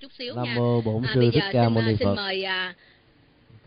[0.00, 0.54] chút xíu nam nha.
[0.56, 2.14] Mô bổn à, sư bây thích ca xin, mâu ni xin phật.
[2.14, 2.74] mời à,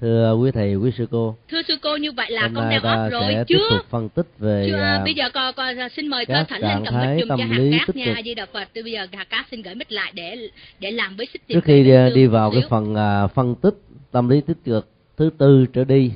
[0.02, 1.36] thưa quý thầy quý sư cô.
[1.50, 4.10] thưa sư cô như vậy là hôm con đang off rồi sẽ tiếp tục phân
[4.10, 7.20] tích về chưa à, bây giờ con, con xin mời thơ thảnh lên cầm mic
[7.20, 8.68] giùm cho hạt cát nha di đà phật.
[8.74, 10.50] Tôi bây giờ hạt cát xin gửi mic lại để
[10.80, 13.76] để làm với xích trước khi đi, đi vào cái phần à, phân tích
[14.12, 16.12] tâm lý tích cực thứ tư trở đi.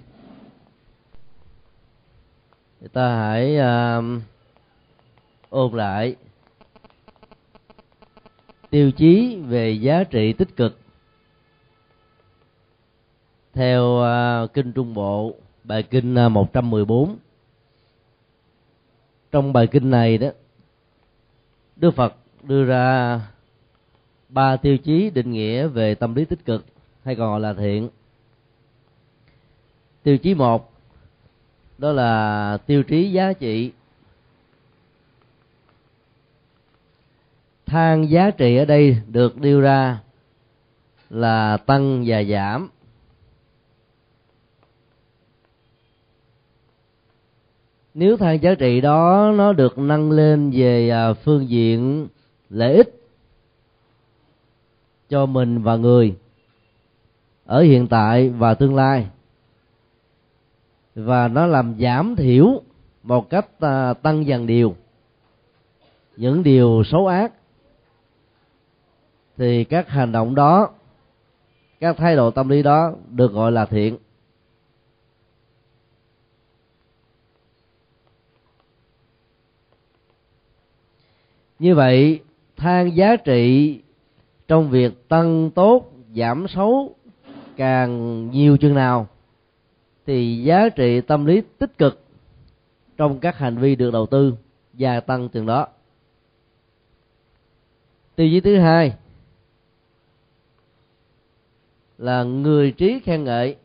[2.82, 4.02] Thì ta hãy à,
[5.50, 6.16] ôn lại
[8.72, 10.78] tiêu chí về giá trị tích cực.
[13.54, 17.18] Theo à, kinh Trung Bộ, bài kinh à, 114
[19.32, 20.28] trong bài kinh này đó,
[21.76, 23.22] Đức Phật đưa ra
[24.30, 26.66] ba tiêu chí định nghĩa về tâm lý tích cực,
[27.04, 27.90] hay còn gọi là thiện.
[30.04, 30.74] Tiêu chí một,
[31.78, 33.72] đó là tiêu chí giá trị.
[37.72, 40.00] Thang giá trị ở đây được đưa ra
[41.10, 42.70] là tăng và giảm.
[47.94, 52.08] Nếu thang giá trị đó nó được nâng lên về à, phương diện
[52.50, 53.02] lợi ích
[55.10, 56.16] cho mình và người
[57.46, 59.08] ở hiện tại và tương lai,
[60.96, 62.62] và nó làm giảm thiểu
[63.04, 64.76] một cách à, tăng dần điều,
[66.18, 67.34] những điều xấu ác
[69.42, 70.70] thì các hành động đó,
[71.80, 73.98] các thái độ tâm lý đó được gọi là thiện.
[81.60, 82.20] Như vậy,
[82.58, 83.80] thang giá trị
[84.48, 86.96] trong việc tăng tốt, giảm xấu
[87.56, 89.08] càng nhiều chừng nào,
[90.06, 92.04] thì giá trị tâm lý tích cực
[92.98, 94.36] trong các hành vi được đầu tư
[94.74, 95.68] gia tăng chừng đó.
[98.16, 98.94] Tiêu chí thứ hai
[102.02, 103.56] là người trí khen ngợi.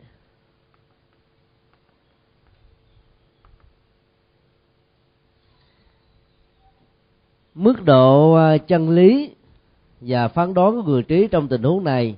[7.55, 9.35] Mức độ à, chân lý
[10.01, 12.17] và phán đoán của người trí trong tình huống này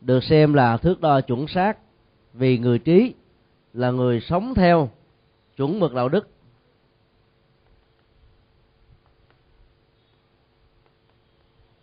[0.00, 1.78] được xem là thước đo chuẩn xác
[2.32, 3.14] vì người trí
[3.72, 4.90] là người sống theo
[5.56, 6.28] chuẩn mực đạo đức.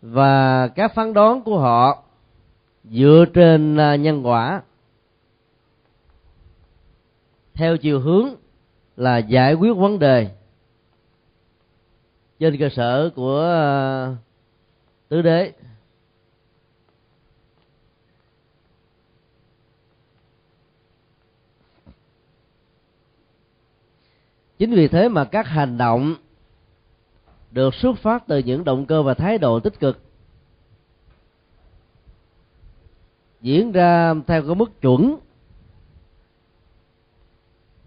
[0.01, 2.06] Và các phán đoán của họ
[2.91, 4.61] dựa trên à, nhân quả.
[7.53, 8.35] Theo chiều hướng
[8.97, 10.29] là giải quyết vấn đề
[12.39, 14.15] trên cơ sở của à,
[15.09, 15.53] tứ đế.
[24.57, 26.15] Chính vì thế mà các hành động
[27.51, 30.06] được xuất phát từ những động cơ và thái độ tích cực.
[33.41, 35.17] Diễn ra theo cái mức chuẩn.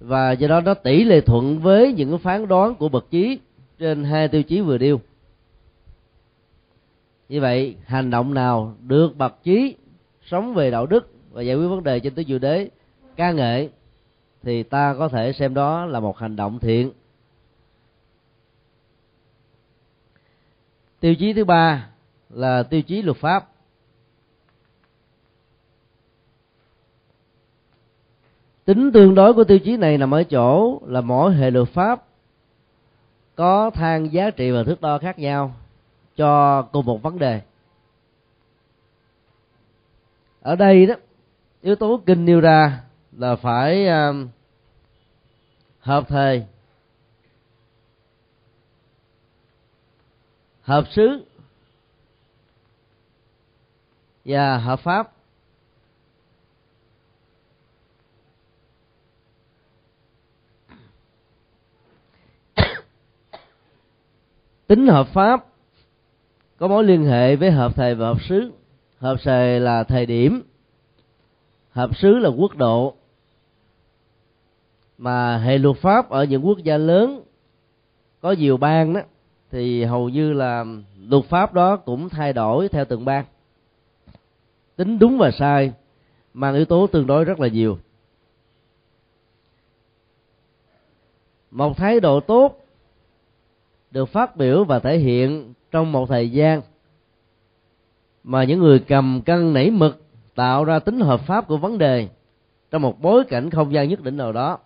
[0.00, 3.38] Và do đó nó tỷ lệ thuận với những phán đoán của bậc trí
[3.78, 5.00] trên hai tiêu chí vừa điêu
[7.30, 9.76] như vậy, hành động nào được bậc trí
[10.26, 12.68] sống về đạo đức và giải quyết vấn đề trên tứ diệu đế
[13.16, 13.70] ca ngợi
[14.42, 16.92] thì ta có thể xem đó là một hành động thiện.
[21.00, 21.90] Tiêu chí thứ ba
[22.30, 23.49] là tiêu chí luật pháp.
[28.70, 32.04] Tính tương đối của tiêu chí này nằm ở chỗ là mỗi hệ luật pháp
[33.34, 35.54] có thang giá trị và thước đo khác nhau
[36.16, 37.40] cho cùng một vấn đề.
[40.40, 40.94] Ở đây đó
[41.62, 42.80] yếu tố kinh nêu ra
[43.12, 44.28] là phải um,
[45.80, 46.46] hợp thời.
[50.62, 51.24] Hợp xứ
[54.24, 55.12] và hợp pháp.
[64.70, 65.46] Tính hợp pháp.
[66.56, 68.52] Có mối liên hệ với hợp thời và hợp xứ
[68.98, 70.42] hợp thời là thời điểm.
[71.70, 72.94] Hợp xứ là quốc độ.
[74.98, 77.22] Mà hệ luật pháp ở những quốc gia lớn
[78.20, 79.00] có nhiều bang đó,
[79.50, 80.64] thì hầu như là
[81.00, 83.24] luật pháp đó cũng thay đổi theo từng bang.
[84.76, 85.72] Tính đúng và sai,
[86.34, 87.78] mang yếu tố tương đối rất là nhiều.
[91.50, 92.59] Một thái độ tốt
[93.90, 96.60] được phát biểu và thể hiện trong một thời gian
[98.24, 100.02] mà những người cầm cân nảy mực
[100.34, 102.08] tạo ra tính hợp pháp của vấn đề
[102.70, 104.58] trong một bối cảnh không gian nhất định nào đó.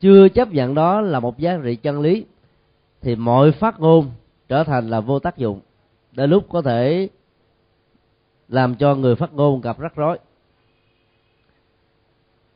[0.00, 2.24] Chưa chấp nhận đó là một giá trị chân lý,
[3.00, 4.10] thì mọi phát ngôn
[4.48, 5.60] trở thành là vô tác dụng.
[6.12, 7.08] Đến lúc có thể
[8.48, 10.18] làm cho người phát ngôn gặp rắc rối.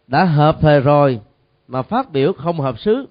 [0.06, 1.20] Đã hợp thời rồi
[1.68, 3.06] mà phát biểu không hợp xứ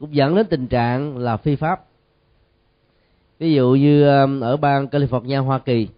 [0.00, 1.84] cũng dẫn đến tình trạng là phi pháp.
[3.38, 5.88] Ví dụ như um, ở bang California Hoa Kỳ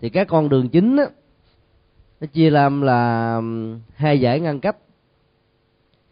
[0.00, 1.04] thì các con đường chính á,
[2.20, 4.76] nó chia làm là um, hai giải ngăn cách.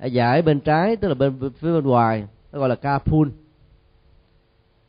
[0.01, 3.29] Giải bên trái tức là bên phía bên ngoài nó gọi là carpool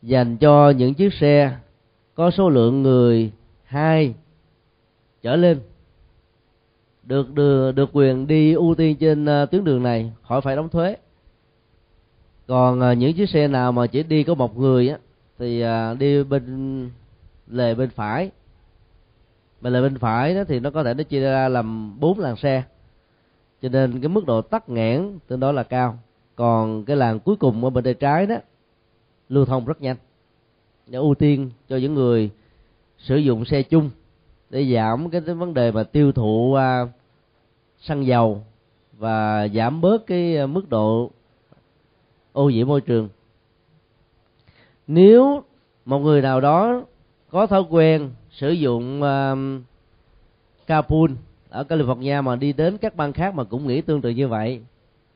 [0.01, 1.57] dành cho những chiếc xe
[2.15, 3.31] có số lượng người
[3.63, 4.13] hai
[5.21, 5.59] trở lên
[7.03, 10.69] được được, được quyền đi ưu tiên trên uh, tuyến đường này khỏi phải đóng
[10.69, 10.95] thuế
[12.47, 14.97] còn uh, những chiếc xe nào mà chỉ đi có một người á
[15.39, 16.89] thì uh, đi bên
[17.47, 18.31] lề bên phải.
[19.61, 22.35] Mà lề bên phải đó thì nó có thể nó chia ra làm bốn làn
[22.35, 22.63] xe.
[23.61, 25.99] Cho nên cái mức độ tắc nghẽn tương đối là cao.
[26.35, 28.35] Còn cái làn cuối cùng ở bên tay trái đó
[29.29, 29.97] lưu thông rất nhanh.
[30.87, 32.29] Để ưu tiên cho những người
[32.97, 33.89] sử dụng xe chung
[34.49, 36.89] để giảm cái vấn đề mà tiêu thụ uh,
[37.79, 38.43] xăng dầu
[38.97, 41.11] và giảm bớt cái mức độ
[42.37, 43.09] ô nhiễm môi trường.
[44.87, 45.43] Nếu
[45.85, 46.81] một người nào đó
[47.31, 49.37] có thói quen sử dụng uh,
[50.67, 51.11] carpool
[51.49, 54.61] ở California mà đi đến các bang khác mà cũng nghĩ tương tự như vậy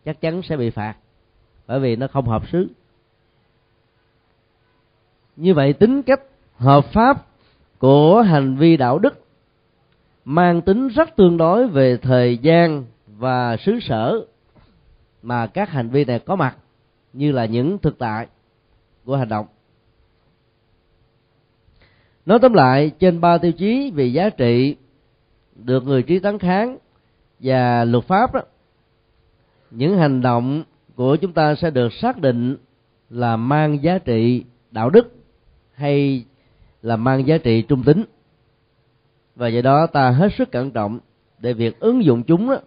[0.05, 0.95] chắc chắn sẽ bị phạt
[1.67, 2.67] bởi vì nó không hợp xứ.
[5.35, 6.21] Như vậy tính cách
[6.57, 7.25] hợp pháp
[7.79, 9.25] của hành vi đạo đức
[10.25, 14.25] mang tính rất tương đối về thời gian và xứ sở
[15.21, 16.55] mà các hành vi này có mặt
[17.13, 18.27] như là những thực tại
[19.05, 19.45] của hành động.
[22.25, 24.75] Nói tóm lại trên ba tiêu chí về giá trị
[25.55, 26.77] được người trí tán kháng
[27.39, 28.41] và luật pháp đó,
[29.71, 30.63] những hành động
[30.95, 32.57] của chúng ta sẽ được xác định
[33.09, 35.15] là mang giá trị đạo đức
[35.73, 36.25] hay
[36.81, 38.03] là mang giá trị trung tính.
[39.35, 40.99] Và do đó ta hết sức cẩn trọng
[41.39, 42.57] để việc ứng dụng chúng đó,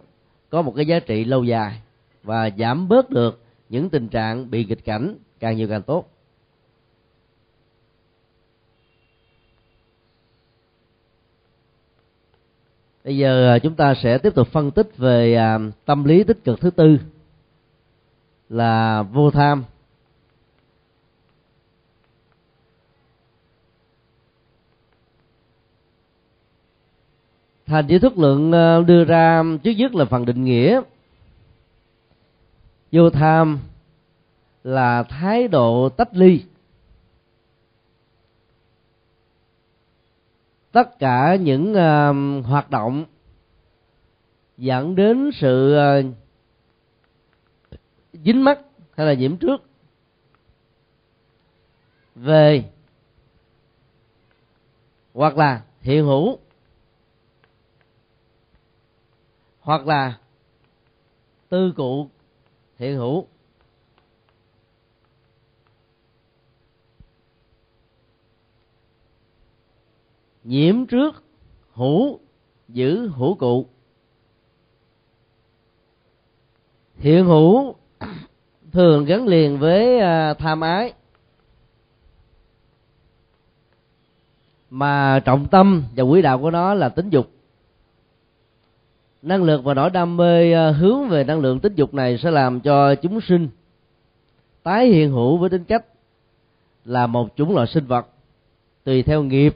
[0.49, 1.81] có một cái giá trị lâu dài
[2.23, 6.15] và giảm bớt được những tình trạng bị nghịch cảnh càng nhiều càng tốt.
[13.05, 16.43] Bây giờ à, chúng ta sẽ tiếp tục phân tích về à, tâm lý tích
[16.43, 16.97] cực thứ tư
[18.49, 19.63] là vô tham.
[27.65, 30.81] Thành chỉ thức lượng à, đưa ra trước nhất là phần định nghĩa
[32.95, 33.59] vô tham
[34.63, 36.43] là thái độ tách ly.
[40.71, 43.05] Tất cả những uh, hoạt động
[44.57, 46.05] dẫn đến sự uh,
[48.13, 48.59] dính mắc
[48.97, 49.63] hay là nhiễm trước.
[52.15, 52.69] Về
[55.13, 56.39] hoặc là hiện hữu
[59.59, 60.17] hoặc là
[61.49, 62.09] tư cụ
[62.77, 63.27] hiện hữu.
[70.43, 71.23] Nhiễm trước,
[71.73, 72.19] hữu,
[72.67, 73.67] giữ hữu cụ.
[76.95, 77.75] Hiện hữu,
[78.71, 80.93] thường gắn liền với à, tham ái.
[84.69, 87.34] Mà trọng tâm và quỹ đạo của nó là tính dục
[89.25, 92.31] năng lực và nỗi đam mê à, hướng về năng lượng tính dục này sẽ
[92.31, 93.47] làm cho chúng sinh
[94.63, 95.85] tái hiện hữu với tính cách
[96.85, 98.07] là một chủng loại sinh vật
[98.83, 99.55] tùy theo nghiệp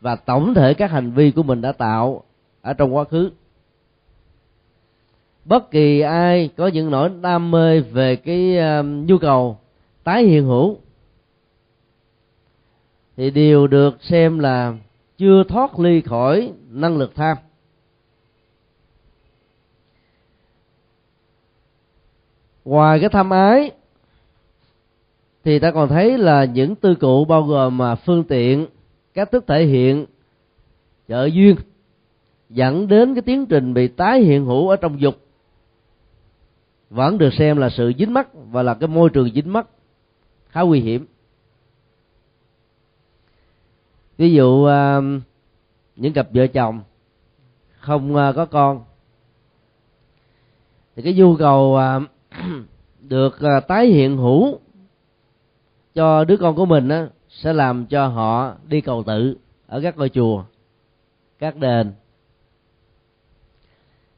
[0.00, 2.22] và tổng thể các hành vi của mình đã tạo
[2.62, 3.30] ở trong quá khứ.
[5.44, 9.58] Bất kỳ ai có những nỗi đam mê về cái uh, nhu cầu
[10.04, 10.76] tái hiện hữu
[13.16, 14.74] thì đều được xem là
[15.18, 17.36] chưa thoát ly khỏi năng lực tham.
[22.64, 23.70] Ngoài cái tham ái,
[25.44, 28.66] thì ta còn thấy là những tư cụ bao gồm mà phương tiện,
[29.14, 30.06] cách thức thể hiện,
[31.08, 31.56] trợ duyên,
[32.50, 35.16] dẫn đến cái tiến trình bị tái hiện hữu ở trong dục.
[36.90, 39.66] Vẫn được xem là sự dính mắc và là cái môi trường dính mắc,
[40.48, 41.06] khá nguy hiểm.
[44.18, 45.00] Ví dụ à,
[45.96, 46.80] những cặp vợ chồng
[47.78, 48.84] không à, có con,
[50.96, 52.00] thì cái nhu cầu à,
[53.00, 54.58] được à, tái hiện hữu
[55.94, 59.36] cho đứa con của mình á, sẽ làm cho họ đi cầu tự
[59.66, 60.44] ở các ngôi chùa
[61.38, 61.92] các đền.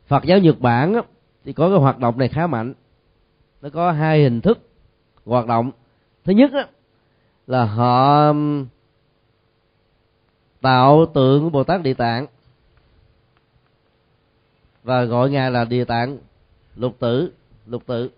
[0.07, 1.03] Phật giáo nhật bản á,
[1.45, 2.75] thì có cái hoạt động này khá mạnh.
[3.63, 4.59] Nó có hai hình thức
[5.25, 5.71] hoạt động.
[6.25, 6.67] Thứ nhất á,
[7.47, 8.33] là họ
[10.61, 12.27] tạo tượng của bồ tát địa tạng
[14.83, 16.19] và gọi ngài là địa tạng
[16.77, 17.33] lục tử
[17.67, 18.11] lục tự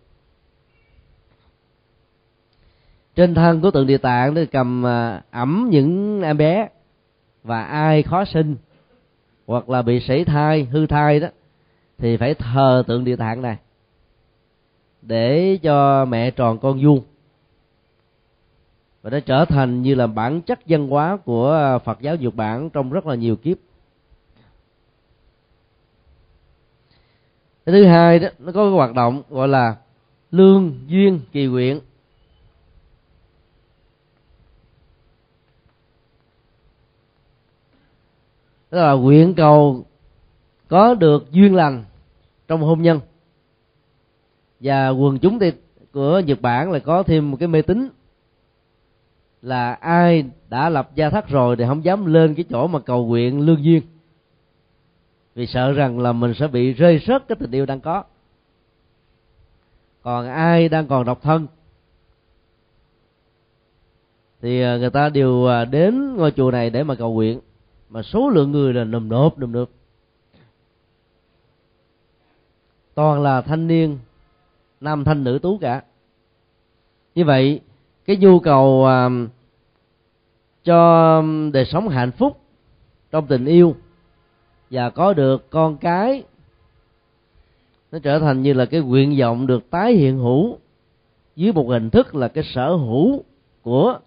[3.16, 6.68] trên thân của tượng địa tạng nó cầm à, ẩm những em bé
[7.42, 8.56] và ai khó sinh
[9.46, 11.28] hoặc là bị sảy thai, hư thai đó,
[11.98, 13.56] thì phải thờ tượng địa tạng này
[15.02, 17.00] để cho mẹ tròn con vuông
[19.02, 22.34] và nó trở thành như là bản chất văn hóa của à, Phật giáo Nhật
[22.34, 23.56] Bản trong rất là nhiều kiếp.
[27.66, 29.76] Cái thứ hai đó, nó có cái hoạt động gọi là
[30.30, 31.80] lương duyên kỳ nguyện.
[38.70, 39.85] Đó là nguyện cầu
[40.68, 41.85] có được duyên lành
[42.49, 43.00] trong hôn nhân
[44.61, 45.52] và quần chúng thì
[45.92, 47.88] của Nhật Bản là có thêm một cái mê tín
[49.42, 53.06] là ai đã lập gia thất rồi thì không dám lên cái chỗ mà cầu
[53.06, 53.82] nguyện lương duyên
[55.36, 58.04] vì sợ rằng là mình sẽ bị rơi rớt cái tình yêu đang có.
[60.02, 61.46] Còn ai đang còn độc thân,
[64.42, 67.40] thì à, người ta đều à, đến ngôi chùa này để mà cầu nguyện.
[67.88, 69.68] Mà số lượng người là nùm nộp nùm nộp.
[72.94, 73.98] Toàn là thanh niên,
[74.80, 75.82] nam thanh nữ tú cả.
[77.14, 77.60] Như vậy,
[78.04, 79.08] cái nhu cầu à,
[80.64, 82.40] cho đời sống hạnh phúc
[83.10, 83.76] trong tình yêu
[84.70, 86.23] và có được con cái.
[87.92, 90.58] Nó trở thành như là cái nguyện vọng được tái hiện hữu.
[91.37, 93.23] Dưới một hình thức là cái sở hữu
[93.62, 93.99] của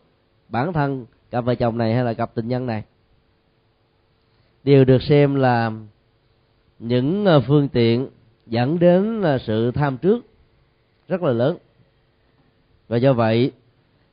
[0.50, 2.84] bản thân, cặp vợ chồng này hay là cặp tình nhân này.
[4.64, 5.72] Đều được xem là
[6.80, 8.08] những ờ, phương tiện
[8.48, 10.26] dẫn đến là sự tham trước
[11.08, 11.58] rất là lớn.
[12.88, 13.52] Và do vậy,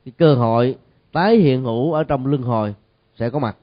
[0.05, 0.75] cái cơ hội
[1.11, 2.75] tái hiện hữu ở trong luân hồi
[3.15, 3.57] sẽ có mặt.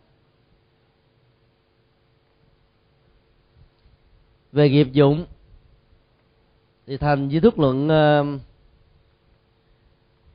[4.55, 5.27] Về nghiệp dụng
[6.87, 8.41] thì thành di thức luận uh,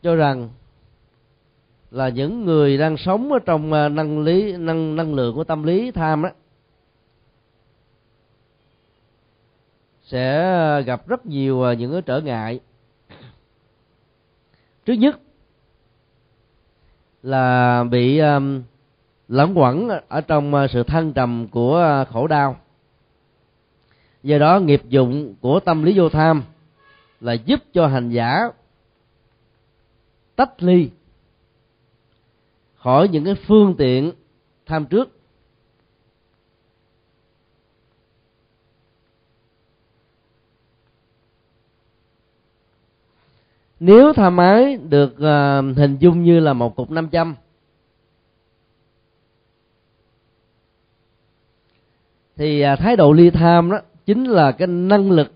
[0.02, 0.50] cho rằng
[1.92, 5.64] là những người đang sống ở trong uh, năng lý năng năng lượng của tâm
[5.64, 6.30] lý tham đó
[10.04, 12.60] sẽ gặp rất nhiều uh, những cái trở ngại.
[14.86, 15.20] Trước nhất
[17.24, 18.64] là bị um,
[19.28, 22.58] lẫn quẩn ở trong uh, sự thăng trầm của uh, khổ đau
[24.24, 26.44] do đó nghiệp dụng của tâm lý vô tham
[27.22, 28.50] là giúp cho hành giả
[30.36, 30.90] tách ly
[32.76, 34.12] khỏi những cái phương tiện
[34.66, 35.16] tham trước.
[43.80, 47.36] Nếu tham ái được uh, hình dung như là một cục năm trăm
[52.36, 53.80] thì uh, thái độ ly tham đó
[54.10, 55.32] chính là cái năng lực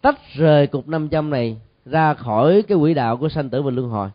[0.00, 3.70] tách rời cục năm trăm này ra khỏi cái quỹ đạo của sanh tử và
[3.70, 4.10] luân hồi.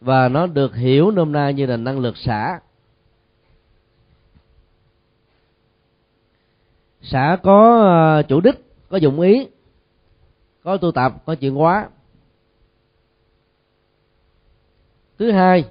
[0.00, 2.60] Và nó được hiểu nôm na như là năng lực xả.
[7.02, 9.48] Xả có à, chủ đích, có dụng ý,
[10.62, 11.88] có tu tập, có chuyển hóa.
[15.18, 15.64] Thứ hai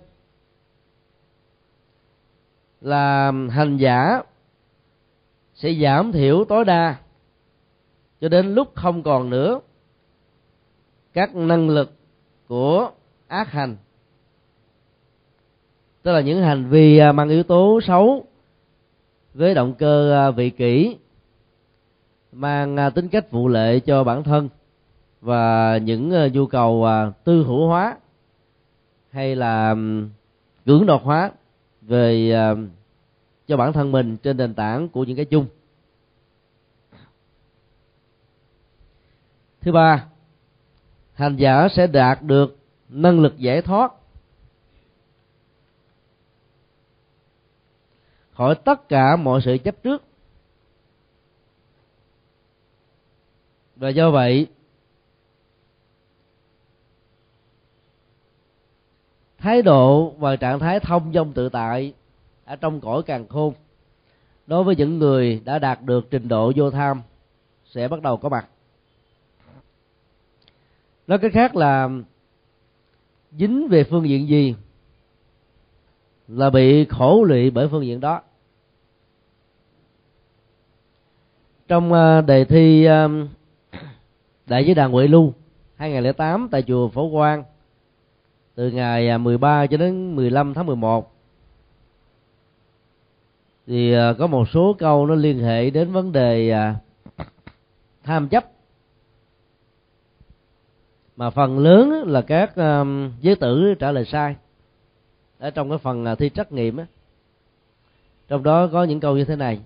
[2.81, 4.21] là hành giả
[5.61, 6.95] sẽ giảm thiểu tối đa.
[8.21, 9.59] Cho đến lúc không còn nữa,
[11.13, 11.91] các năng lực
[12.47, 12.91] của
[13.27, 13.77] ác hành,
[16.03, 18.25] tức là những hành vi à, mang yếu tố xấu
[19.33, 20.97] với động cơ à, vị kỷ,
[22.31, 24.49] mang à, tính cách vụ lệ cho bản thân
[25.21, 26.87] và những nhu cầu
[27.23, 27.97] tư hữu hóa
[29.09, 29.75] hay là
[30.65, 31.31] cưỡng đoạt hóa
[31.81, 32.35] về
[33.51, 35.45] cho bản thân mình trên nền tảng của những cái chung.
[39.61, 40.07] Thứ ba,
[41.13, 42.57] hành giả sẽ đạt được
[42.89, 43.93] năng lực giải thoát
[48.31, 50.03] khỏi tất cả mọi sự chấp trước.
[53.75, 54.47] Và do vậy,
[59.37, 61.93] thái độ và trạng thái thông dong tự tại
[62.51, 63.53] ở trong cõi càng khôn.
[64.47, 67.01] Đối với những người đã đạt được trình độ vô tham,
[67.65, 68.47] sẽ bắt đầu có mặt.
[71.07, 71.89] Nói cái khác là,
[73.31, 74.55] dính về phương diện gì
[76.27, 78.21] là bị khổ lụy bởi phương diện đó.
[81.67, 83.09] Trong ờ, đề thi ờ,
[84.45, 85.33] đại giới đàn huệ lưu
[85.75, 87.43] 2008 tại chùa phổ quang,
[88.55, 91.20] từ ngày ờ, 13 cho đến 15 tháng 11
[93.71, 96.75] thì à, có một số câu nó liên hệ đến vấn đề à,
[98.03, 98.45] tham chấp.
[101.15, 102.83] Mà phần lớn là các à,
[103.21, 104.35] giới tử trả lời sai.
[105.39, 106.85] Ở trong cái phần thi trắc nghiệm á.
[108.27, 109.59] Trong đó có những câu như thế này.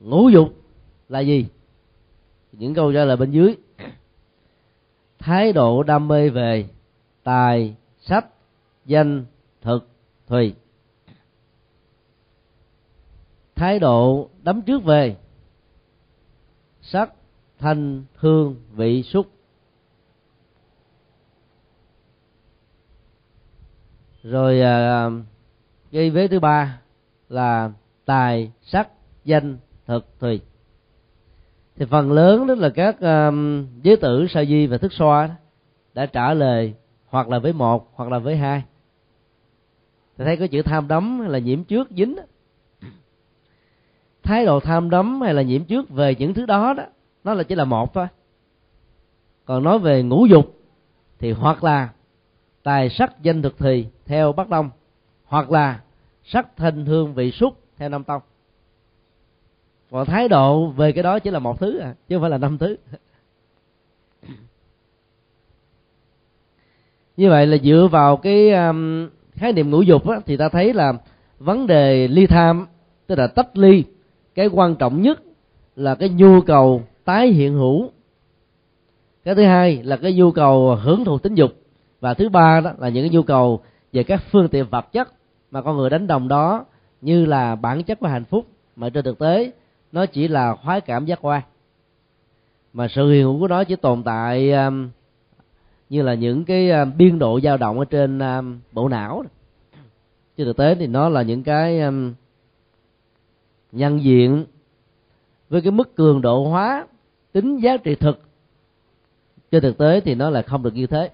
[0.00, 0.48] Ngũ dục
[1.08, 1.46] là gì?
[2.52, 3.56] Những câu trả lời bên dưới.
[5.18, 6.68] Thái độ đam mê về
[7.22, 8.26] tài, sách,
[8.84, 9.24] danh,
[9.60, 9.91] thực
[10.32, 10.54] thùy
[13.54, 15.16] thái độ đấm trước về
[16.80, 17.12] sắc
[17.58, 19.26] thanh hương vị xúc.
[24.22, 25.10] Rồi à,
[25.92, 26.80] cái vế thứ ba
[27.28, 27.72] là
[28.04, 28.88] tài sắc
[29.24, 30.40] danh thực thùy
[31.76, 35.36] thì phần lớn đó là các um, giới tử sa di và thức xoa
[35.94, 36.74] đã trả lời
[37.06, 38.62] hoặc là với một hoặc là với hai
[40.22, 42.22] thì thấy có chữ tham đắm hay là nhiễm trước dính đó.
[44.22, 46.84] thái độ tham đắm hay là nhiễm trước về những thứ đó đó
[47.24, 48.06] nó là chỉ là một thôi.
[49.44, 50.58] Còn nói về ngũ dục
[51.18, 51.88] thì hoặc là
[52.62, 54.70] tài sắc danh thực thì theo bắc đông
[55.24, 55.80] hoặc là
[56.24, 58.22] sắc thanh hương vị xúc theo nam tông.
[59.90, 62.38] Còn thái độ về cái đó chỉ là một thứ à chứ không phải là
[62.38, 62.76] năm thứ.
[67.16, 70.72] Như vậy là dựa vào cái um, khái niệm ngũ dục á, thì ta thấy
[70.72, 70.92] là
[71.38, 72.66] vấn đề ly tham
[73.06, 73.84] tức là tách ly
[74.34, 75.22] cái quan trọng nhất
[75.76, 77.90] là cái nhu cầu tái hiện hữu.
[79.24, 81.50] Cái thứ hai là cái nhu cầu hưởng thụ tính dục.
[82.00, 83.60] Và thứ ba đó là những cái nhu cầu
[83.92, 85.08] về các phương tiện vật chất
[85.50, 86.64] mà con người đánh đồng đó
[87.00, 88.46] như là bản chất của hạnh phúc.
[88.76, 89.52] Mà trên thực tế
[89.92, 91.42] nó chỉ là khoái cảm giác quan
[92.72, 94.88] mà sự hiện hữu của nó chỉ tồn tại um,
[95.92, 99.24] như là những cái à, biên độ dao động ở trên à, bộ não
[100.36, 102.14] trên thực tế thì nó là những cái um,
[103.72, 104.44] nhân diện
[105.48, 106.86] với cái mức cường độ hóa
[107.32, 108.20] tính giá trị thực.
[109.50, 111.10] Trên thực tế thì nó là không được như thế.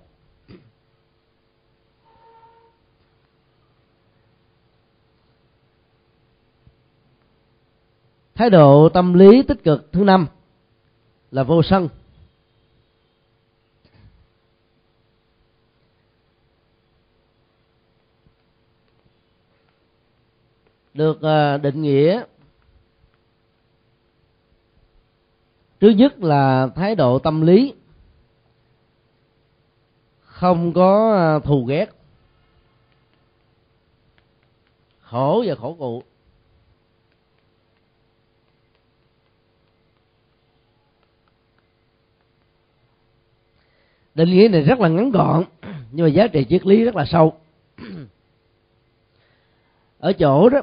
[8.35, 10.26] Thái độ tâm lý tích cực thứ năm
[11.31, 11.88] là vô sân.
[20.98, 22.22] Được ờ, định nghĩa.
[25.80, 27.74] Trước nhất là thái độ tâm lý.
[30.20, 31.87] Không có ờ, thù ghét.
[35.00, 36.02] Khổ và khổ cụ.
[44.14, 45.44] Định nghĩa này rất là ngắn gọn,
[45.90, 47.40] nhưng mà giá trị triết lý rất là sâu.
[49.98, 50.61] Ở chỗ đó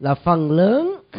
[0.00, 0.94] là phần lớn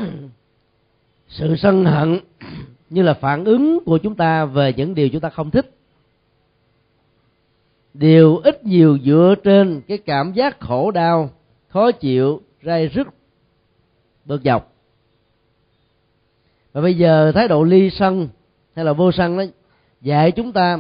[1.28, 2.20] sự sân hận
[2.90, 5.76] như là phản ứng của chúng ta về những điều chúng ta không thích.
[7.94, 11.30] Đều ít nhiều dựa trên cái cảm giác khổ đau,
[11.68, 13.08] khó chịu rai rứt,
[14.26, 14.74] bực dọc.
[16.74, 18.28] Và bây giờ thái độ ly sân
[18.76, 19.44] hay là vô sân đó
[20.02, 20.78] dạy chúng ta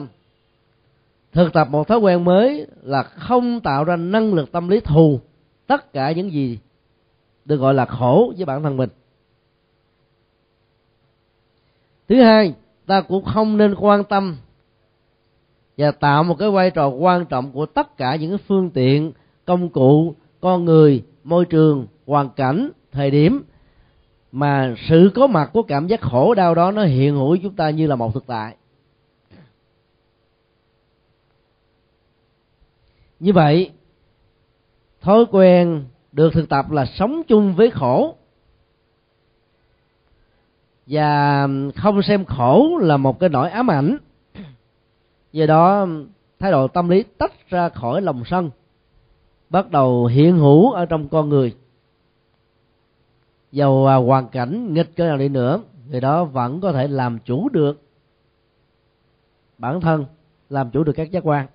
[1.31, 5.19] thực tập một thói quen mới là không tạo ra năng lực tâm lý thù
[5.67, 6.59] tất cả những gì
[7.49, 8.89] được gọi là khổ với bản thân mình.
[12.09, 12.53] Thứ hai,
[12.85, 14.37] ta cũng không nên quan tâm
[15.77, 19.11] và tạo một cái vai trò quan trọng của tất cả những cái phương tiện,
[19.45, 23.43] công cụ, con người, môi trường, hoàn cảnh, thời điểm
[24.31, 27.69] mà sự có mặt của cảm giác khổ, đau đó nó hiện hữu chúng ta
[27.69, 28.55] như là một thực tại.
[33.19, 33.71] Như vậy,
[35.01, 38.15] thói quen được thực tập là sống chung với khổ.
[40.87, 43.97] Và không xem khổ là một cái nỗi ám ảnh.
[45.31, 45.87] Do đó,
[46.39, 48.49] thái độ tâm lý tách ra khỏi lòng sân,
[49.49, 51.55] bắt đầu hiện hữu ở trong con người.
[53.51, 57.19] Dầu à, hoàn cảnh nghịch cỡ nào đi nữa, người đó vẫn có thể làm
[57.25, 57.81] chủ được
[59.57, 60.05] bản thân,
[60.49, 61.47] làm chủ được các giác quan.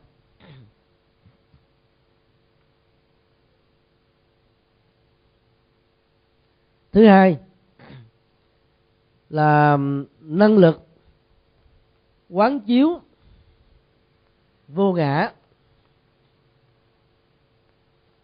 [6.95, 7.39] Thứ hai
[9.31, 9.79] là
[10.21, 10.87] năng lực
[12.31, 13.01] quán chiếu
[14.69, 15.33] vô ngã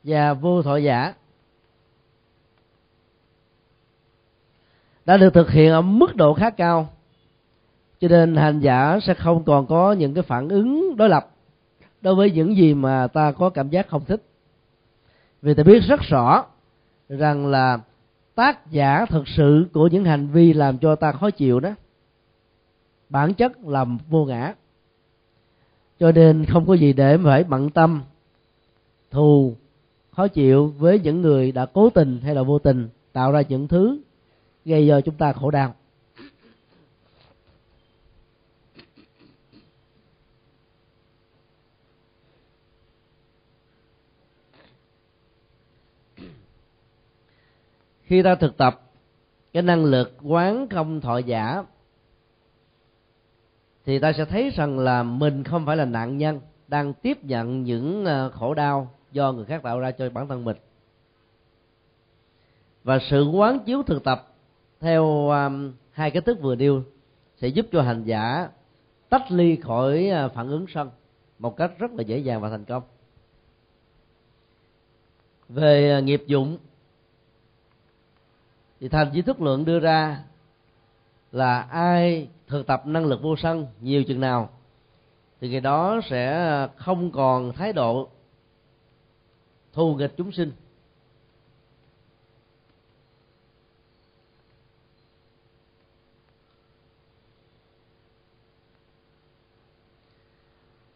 [0.05, 1.15] và vô thọ giả
[5.05, 6.89] đã được thực hiện ở mức độ khá cao.
[8.01, 11.31] Cho nên hành giả sẽ không còn có những cái phản ứng đối lập
[12.01, 14.23] đối với những gì mà ta có cảm giác không thích.
[15.43, 16.45] Vì ta biết rất rõ
[17.09, 17.79] rằng là
[18.41, 21.75] tác giả thực sự của những hành vi làm cho ta khó chịu đó.
[23.09, 24.55] Bản chất là vô ngã.
[25.99, 28.03] Cho nên không có gì để phải bận tâm,
[29.11, 29.55] thù,
[30.11, 33.69] khó chịu với những người đã cố tình hay là vô tình tạo ra những
[33.69, 33.99] thứ
[34.65, 35.75] gây cho chúng ta khổ đau.
[48.11, 48.81] Khi ta thực tập
[49.53, 51.65] cái năng lực quán không thọ giả
[53.85, 57.63] thì ta sẽ thấy rằng là mình không phải là nạn nhân đang tiếp nhận
[57.63, 60.57] những ờ, khổ đau do người khác tạo ra cho bản thân mình.
[62.85, 64.35] Và sự quán chiếu thực tập
[64.81, 66.83] theo um, hai cái thức vừa nêu
[67.37, 68.49] sẽ giúp cho hành giả
[69.09, 70.91] tách ly khỏi ờ, phản ứng sân
[71.39, 72.83] một cách rất là dễ dàng và thành công.
[75.49, 76.59] Về ờ, nghiệp dụng
[78.81, 80.23] thì thành di thức lượng đưa ra
[81.33, 84.51] là ai thực tập năng lực vô sân, nhiều chừng nào,
[85.41, 88.09] thì người đó sẽ không còn thái độ
[89.73, 90.53] thù nghịch chúng sinh.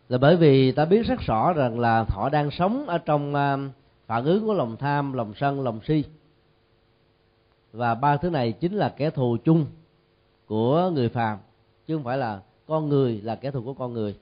[0.08, 3.56] Là bởi vì ta biết rất rõ rằng là họ đang sống ở trong à,
[4.06, 6.04] phản ứng của lòng tham, lòng sân, lòng si
[7.74, 9.66] và ba thứ này chính là kẻ thù chung
[10.46, 11.38] của người phàm
[11.86, 14.16] chứ không phải là con người là kẻ thù của con người.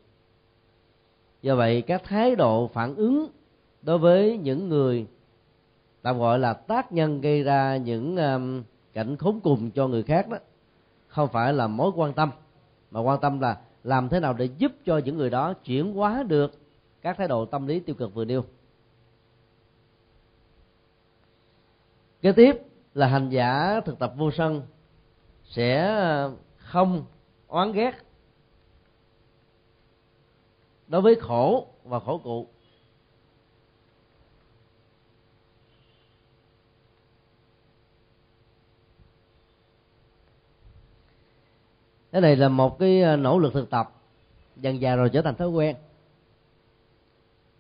[1.43, 3.29] Do vậy các thái độ phản ứng
[3.83, 5.07] đối với những người
[6.03, 8.63] tạm gọi là tác nhân gây ra những um,
[8.93, 10.39] cảnh khốn cùng cho người khác đó
[11.07, 12.31] không phải là mối quan tâm
[12.91, 16.23] mà quan tâm là làm thế nào để giúp cho những người đó chuyển hóa
[16.23, 16.53] được
[17.03, 18.45] các thái độ tâm lý tiêu cực vừa nêu.
[22.23, 24.63] Kế tiếp là hành giả thực tập vô sân
[25.45, 27.05] sẽ ờ, không
[27.47, 27.93] oán ghét
[30.89, 32.47] đối với khổ và khổ cụ.
[42.13, 43.93] Cái này là một cái ờ, nỗ lực thực tập,
[44.57, 45.77] dần dà rồi trở thành thói quen.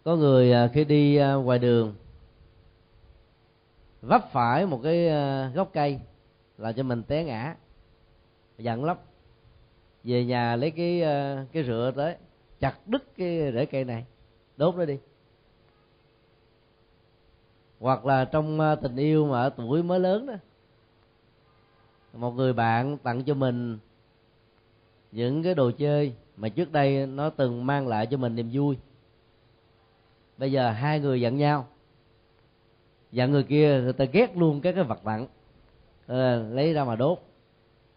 [0.05, 1.95] Có người ờ, khi đi ngoài đường
[4.03, 6.01] vấp phải một cái ờ, gốc cây
[6.59, 7.57] là cho mình té ngã.
[8.59, 8.97] Giận lắm.
[10.05, 12.17] Về nhà lấy cái ờ, cái rửa tới,
[12.61, 14.05] chặt đứt cái rễ cây này,
[14.57, 14.99] đốt nó đi.
[17.81, 20.35] Hoặc là trong ờ, tình yêu mà ở tuổi mới lớn đó,
[22.12, 23.79] một người bạn tặng cho mình
[25.12, 28.79] những cái đồ chơi mà trước đây nó từng mang lại cho mình niềm vui.
[30.38, 31.67] Bây giờ hai người giận nhau
[33.12, 35.27] và người kia người ta ghét luôn cái cái vật nặng à,
[36.07, 37.18] ờ, lấy ra mà đốt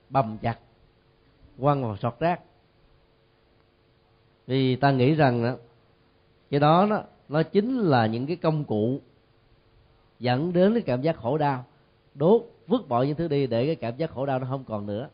[0.09, 0.59] bầm chặt
[1.59, 2.41] quăng vào sọt rác.
[4.47, 5.55] Vì ta nghĩ rằng đó,
[6.49, 8.99] cái đó đó nó chính là những cái công cụ
[10.19, 11.65] dẫn đến cái cảm giác khổ đau.
[12.13, 14.85] Đốt vứt bỏ những thứ đi để cái cảm giác khổ đau nó không còn
[14.85, 15.09] nữa.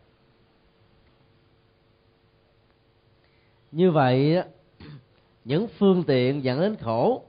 [3.71, 4.43] Như vậy
[5.45, 7.23] những phương tiện dẫn đến khổ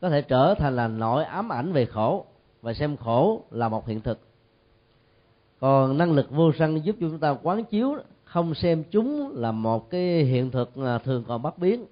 [0.00, 2.24] có thể trở thành là nỗi ám ảnh về khổ
[2.62, 4.18] và xem khổ là một hiện thực.
[5.60, 9.90] Còn năng lực vô sân giúp chúng ta quán chiếu, không xem chúng là một
[9.90, 11.84] cái hiện thực à, thường còn bất biến.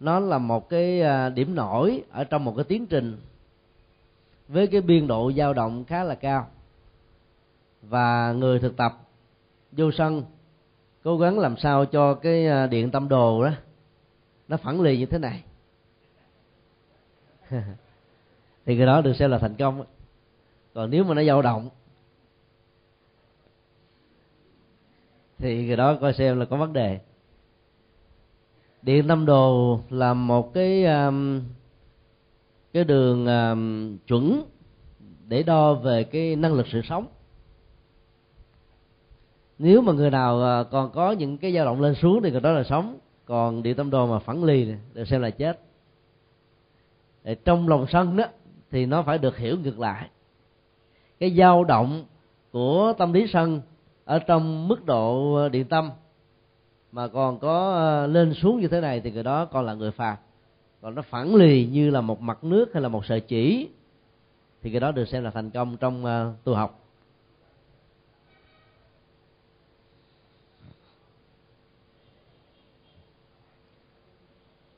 [0.00, 3.16] Nó là một cái à, điểm nổi ở trong một cái tiến trình
[4.48, 6.46] với cái biên độ dao động khá là cao.
[7.82, 8.92] Và người thực tập
[9.72, 10.22] vô sân
[11.04, 13.50] cố gắng làm sao cho cái à, điện tâm đồ đó,
[14.48, 15.42] nó phẳng lì như thế này.
[18.66, 19.84] thì cái đó được xem là thành công.
[20.74, 21.68] Còn nếu mà nó dao động
[25.38, 27.00] thì cái đó coi xem là có vấn đề.
[28.82, 31.42] Điện tâm đồ là một cái um,
[32.72, 34.42] cái đường um, chuẩn
[35.26, 37.06] để đo về cái năng lực sự sống.
[39.58, 42.40] Nếu mà người nào à, còn có những cái dao động lên xuống thì người
[42.40, 42.98] đó là sống.
[43.24, 45.60] Còn địa tâm đồ mà phẳng lì được xem là chết
[47.28, 48.24] để trong lòng sân đó,
[48.70, 50.08] thì nó phải được hiểu ngược lại.
[51.20, 52.04] Cái dao động
[52.52, 53.60] của tâm lý sân
[54.04, 55.90] ở trong mức độ ờ, điện tâm
[56.92, 59.90] mà còn có ờ, lên xuống như thế này thì người đó còn là người
[59.90, 60.16] phàm.
[60.80, 63.68] Còn nó phản lì như là một mặt nước hay là một sợi chỉ
[64.62, 66.84] thì cái đó được xem là thành công trong ờ, tu học.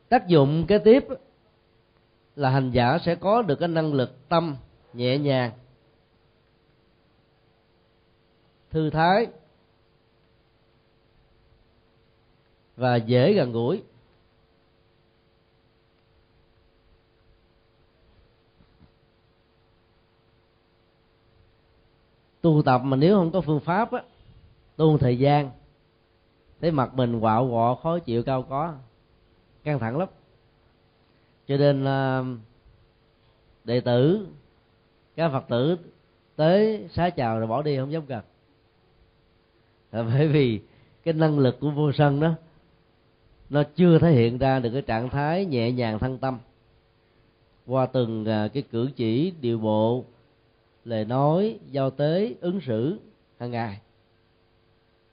[0.09, 1.05] Tác dụng kế tiếp
[2.37, 4.57] là hành giả sẽ có được cái năng lực tâm
[4.93, 5.53] nhẹ nhàng.
[8.71, 9.27] Thư thái
[12.77, 13.83] và dễ gần gũi.
[22.41, 24.03] Tu tập mà nếu không có phương pháp á
[24.77, 25.51] tu thời gian,
[26.61, 28.75] thấy mặt mình quạo quọ, khó chịu, cao có,
[29.65, 30.09] căng thẳng lắm
[31.51, 31.85] cho nên
[33.65, 34.27] đệ tử,
[35.17, 35.77] các phật tử
[36.37, 38.23] tới xá chào rồi bỏ đi, không dám gần
[39.93, 40.61] là bởi vì
[41.05, 42.35] cái năng lực của vô sân đó,
[43.49, 46.39] nó chưa thể hiện ra được cái trạng thái nhẹ nhàng thân tâm.
[47.67, 50.05] Qua từng à, cái cử chỉ, điều bộ,
[50.85, 52.99] lời nói, giao tế, ứng xử
[53.39, 53.81] hàng ngày.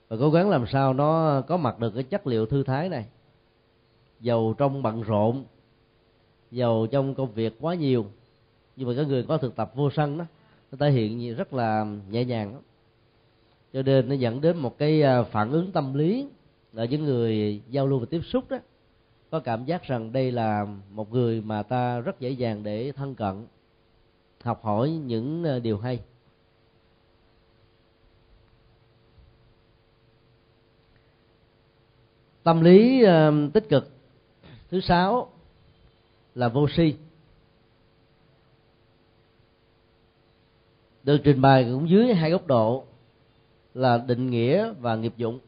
[0.08, 3.06] Và cố gắng làm sao nó có mặt được cái chất liệu thư thái này.
[4.20, 5.44] Dầu trong bận rộn
[6.50, 8.06] dầu trong công việc quá nhiều.
[8.76, 10.24] Nhưng mà cái người có thực tập vô sân đó,
[10.72, 12.60] nó thể hiện rất là nhẹ nhàng đó.
[13.72, 16.28] cho nên nó dẫn đến một cái à, phản ứng tâm lý
[16.72, 18.58] là những người giao lưu và tiếp xúc đó,
[19.30, 23.14] có cảm giác rằng đây là một người mà ta rất dễ dàng để thân
[23.14, 23.46] cận,
[24.42, 26.00] học hỏi những à, điều hay.
[32.42, 33.90] Tâm lý à, tích cực.
[34.70, 35.30] Thứ sáu
[36.38, 36.94] là vô si.
[41.02, 42.84] Được trình bày cũng dưới hai góc độ
[43.74, 45.38] là định nghĩa và nghiệp dụng.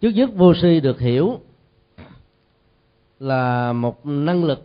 [0.00, 1.40] Trước nhất vô si được hiểu
[3.18, 4.62] là một năng lực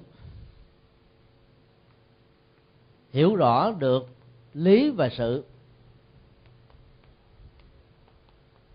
[3.12, 4.08] hiểu rõ được
[4.54, 5.44] lý và sự.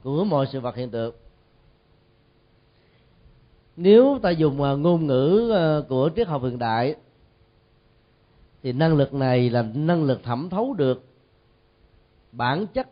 [0.05, 1.15] Của mọi sự vật hiện tượng.
[3.77, 6.95] Nếu ta dùng à, ngôn ngữ à, của triết học hiện đại,
[8.63, 11.05] thì năng lực này là năng lực thẩm thấu được
[12.33, 12.89] bản chất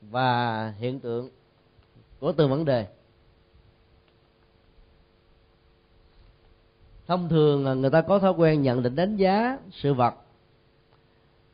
[0.00, 1.30] và hiện tượng
[2.20, 2.86] của từng vấn đề.
[7.06, 10.14] Thông thường à, người ta có thói quen nhận định đánh giá sự vật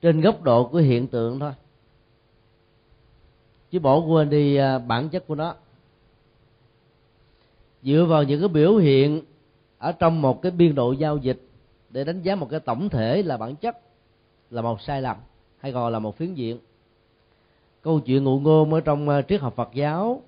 [0.03, 1.53] trên góc độ của hiện tượng thôi
[3.71, 5.55] chứ bỏ quên đi à, bản chất của nó.
[7.83, 9.23] Dựa vào những cái biểu hiện
[9.79, 11.41] ở trong một cái biên độ giao dịch
[11.91, 13.81] để đánh giá một cái tổng thể là bản chất
[14.51, 15.17] là một sai lầm
[15.59, 16.59] hay gọi là một phiến diện.
[17.83, 20.23] Câu chuyện ngụ ngôn ở trong à, triết học Phật giáo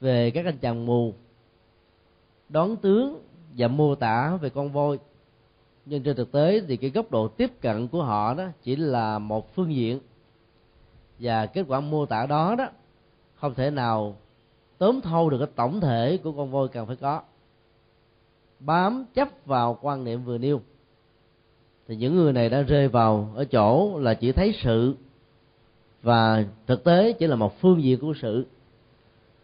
[0.00, 1.12] về các anh chàng mù
[2.48, 3.22] đón tướng
[3.56, 4.98] và mô tả về con voi.
[5.86, 9.18] Nhưng trên thực tế thì cái góc độ tiếp cận của họ đó chỉ là
[9.18, 10.00] một phương diện
[11.18, 12.68] và kết quả mô tả đó đó,
[13.34, 14.16] không thể nào
[14.78, 17.22] tóm thâu được cái tổng thể của con voi cần phải có.
[18.60, 20.60] Bám chấp vào quan niệm vừa nêu.
[21.88, 24.96] Thì những người này đã rơi vào ở chỗ là chỉ thấy sự.
[26.02, 28.46] Và thực tế chỉ là một phương diện của sự.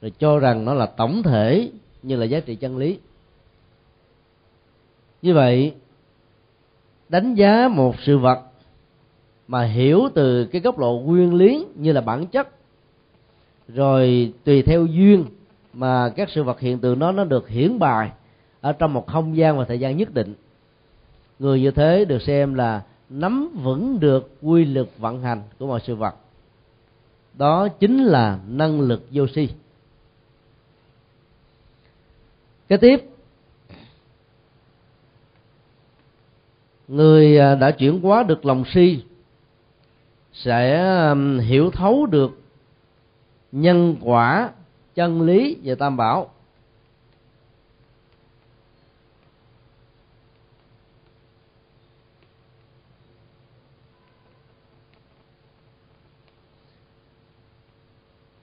[0.01, 1.71] Rồi cho rằng nó là tổng thể
[2.03, 2.99] như là giá trị chân lý.
[5.23, 5.75] Như vậy,
[7.09, 8.50] đánh giá một sự vật
[9.51, 12.49] mà hiểu từ cái góc độ nguyên lý như là bản chất.
[13.69, 15.25] Rồi tùy theo duyên
[15.73, 18.11] mà các sự vật hiện tượng nó nó được hiển bài
[18.61, 20.35] ở trong một không gian và thời gian nhất định.
[21.39, 25.81] Người như thế được xem là nắm vững được quy luật vận hành của mọi
[25.87, 26.15] sự vật.
[27.35, 29.49] Đó chính là năng lực vô si.
[32.69, 33.05] Kế tiếp,
[36.89, 39.03] người à, đã chuyển hóa được lòng si
[40.45, 42.41] sẽ hiểu thấu được
[43.53, 44.51] nhân quả,
[44.95, 46.31] chân lý và tam bảo.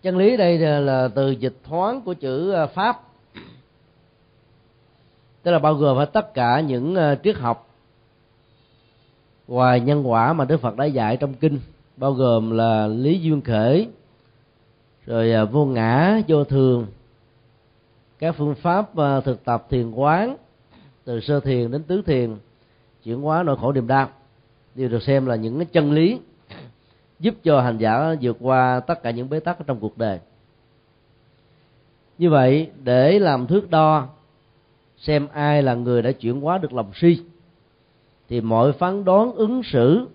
[0.02, 3.04] Chân lý đây là từ dịch thoáng của chữ ờ, pháp.
[5.44, 7.70] Tức là bao gồm tất cả những ờ, triết học
[9.48, 11.60] ngoài nhân quả mà đức phật đã dạy trong kinh
[11.98, 13.88] bao gồm là lý duyên khởi
[15.06, 16.88] rồi à, vô ngã, vô thường.
[18.20, 20.38] Các phương pháp à, thực tập thiền quán,
[21.04, 22.36] từ sơ thiền đến tứ thiền,
[23.04, 24.10] chuyển hóa nỗi khổ niềm đau,
[24.76, 26.20] đều được xem là những cái chân lý
[27.20, 30.20] giúp cho hành giả vượt qua tất cả những bế tắc trong cuộc đời.
[32.18, 34.08] Như vậy, để làm thước đo
[34.98, 37.18] xem ai là người đã chuyển hóa được lòng si,
[38.30, 40.08] thì mọi phán đoán ứng xử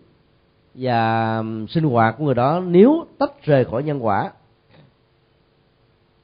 [0.75, 4.33] và sinh hoạt của người đó nếu tách rời khỏi nhân quả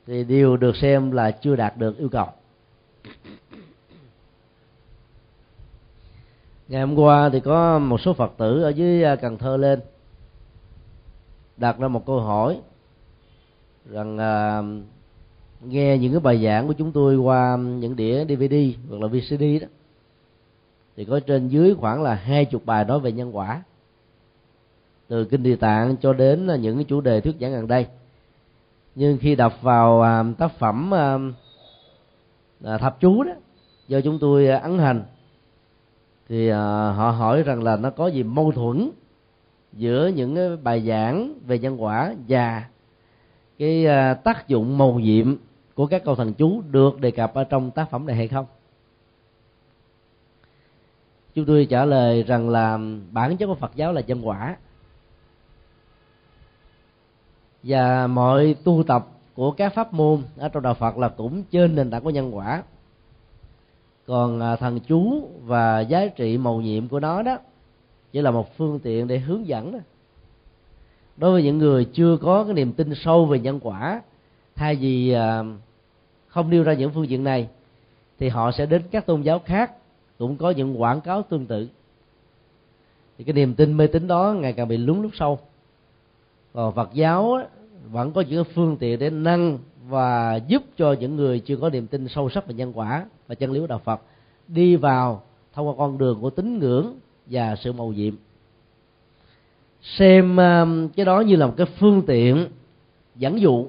[0.06, 2.26] thì đều được xem là chưa đạt được yêu cầu.
[6.68, 9.80] Ngày hôm qua thì có một số phật tử ở dưới à, cần thơ lên
[11.56, 12.60] đặt ra một câu hỏi
[13.90, 14.62] rằng à,
[15.64, 18.54] nghe những cái bài giảng của chúng tôi qua những đĩa dvd
[18.88, 19.68] hoặc là vcd đó
[20.96, 23.62] thì có trên dưới khoảng là hai chục bài nói về nhân quả
[25.08, 27.86] từ kinh địa tạng cho đến à, những cái chủ đề thuyết giảng gần đây.
[28.94, 31.18] Nhưng khi đọc vào à, tác phẩm à,
[32.78, 33.32] thập chú đó,
[33.88, 35.02] do chúng tôi ấn hành,
[36.28, 38.90] thì họ hỏi rằng là nó có gì mâu thuẫn
[39.72, 42.64] giữa những cái bài giảng về nhân quả và
[43.58, 43.86] cái
[44.24, 45.36] tác dụng màu nhiệm
[45.74, 48.46] của các câu thần chú được đề cập ở trong tác phẩm này hay không?
[51.34, 52.78] Chúng tôi trả lời rằng là
[53.10, 54.56] bản chất của phật giáo là nhân quả
[57.62, 61.74] và mọi tu tập của các pháp môn ở trong đạo phật là cũng trên
[61.74, 62.62] nền tảng của nhân quả.
[64.06, 67.38] Còn à, thần chú và giá trị màu nhiệm của nó đó
[68.12, 69.78] chỉ là một phương tiện để hướng dẫn đó.
[71.16, 74.02] đối với những người chưa có cái niềm tin sâu về nhân quả,
[74.56, 75.42] thay vì à,
[76.26, 77.48] không nêu ra những phương diện này,
[78.18, 79.72] thì họ sẽ đến các tôn giáo khác
[80.18, 81.68] cũng có những quảng cáo tương tự.
[83.18, 85.38] Thì cái niềm tin mê tín đó ngày càng bị lún lút sâu
[86.52, 87.38] còn phật giáo
[87.90, 89.58] vẫn có những phương tiện để nâng
[89.88, 93.34] và giúp cho những người chưa có niềm tin sâu sắc về nhân quả và
[93.34, 94.00] chân lý của đạo phật
[94.48, 96.94] đi vào, thông qua con đường của tín ngưỡng
[97.26, 98.14] và sự màu nhiệm.
[99.82, 102.48] Xem um, cái đó như là một cái phương tiện
[103.16, 103.66] dẫn dụ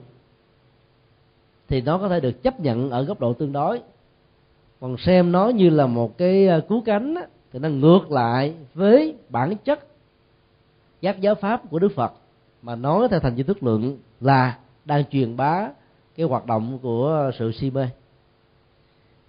[1.68, 3.82] thì nó có thể được chấp nhận ở góc độ tương đối.
[4.80, 7.16] Còn xem nó như là một cái ờ, cứu cánh
[7.52, 9.88] thì nó ngược lại với bản chất
[11.02, 12.14] giác giáo pháp của đức phật
[12.62, 15.70] mà nói theo thành viên thức lượng là đang truyền bá
[16.16, 17.88] cái hoạt động của sự si mê.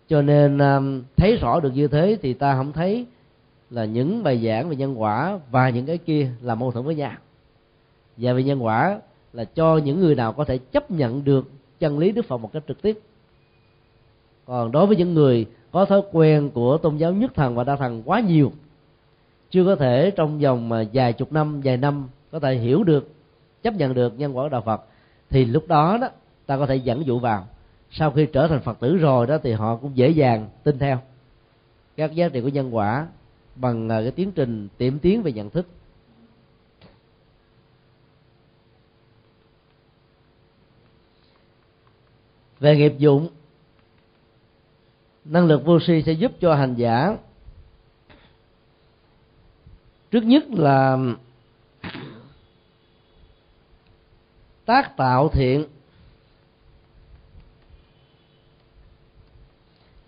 [0.08, 3.06] Cho nên um, thấy rõ được như thế thì ta không thấy
[3.70, 6.94] là những bài giảng về nhân quả và những cái kia là mâu thuẫn với
[6.94, 7.12] nhau.
[8.16, 9.00] Và về nhân quả
[9.32, 12.52] là cho những người nào có thể chấp nhận được chân lý đức phật một
[12.52, 12.98] cách trực tiếp.
[14.46, 17.76] Còn đối với những người có thói quen của tôn giáo nhất thần và đa
[17.76, 18.52] thần quá nhiều,
[19.50, 23.08] chưa có thể trong vòng mà vài chục năm, vài năm có thể hiểu được
[23.62, 24.84] chấp nhận được nhân quả của đạo phật,
[25.30, 26.08] thì lúc đó đó,
[26.46, 27.48] ta có thể dẫn dụ vào.
[27.90, 30.98] Sau khi trở thành phật tử rồi đó, thì họ cũng dễ dàng tin theo.
[31.96, 33.06] Các giá trị của nhân quả
[33.56, 35.66] bằng à, cái tiến trình tiệm tiến về nhận thức.
[42.60, 43.28] Về nghiệp dụng,
[45.24, 47.16] năng lực vô si sẽ giúp cho hành giả,
[50.10, 50.98] trước nhất là
[54.70, 55.64] tác tạo thiện.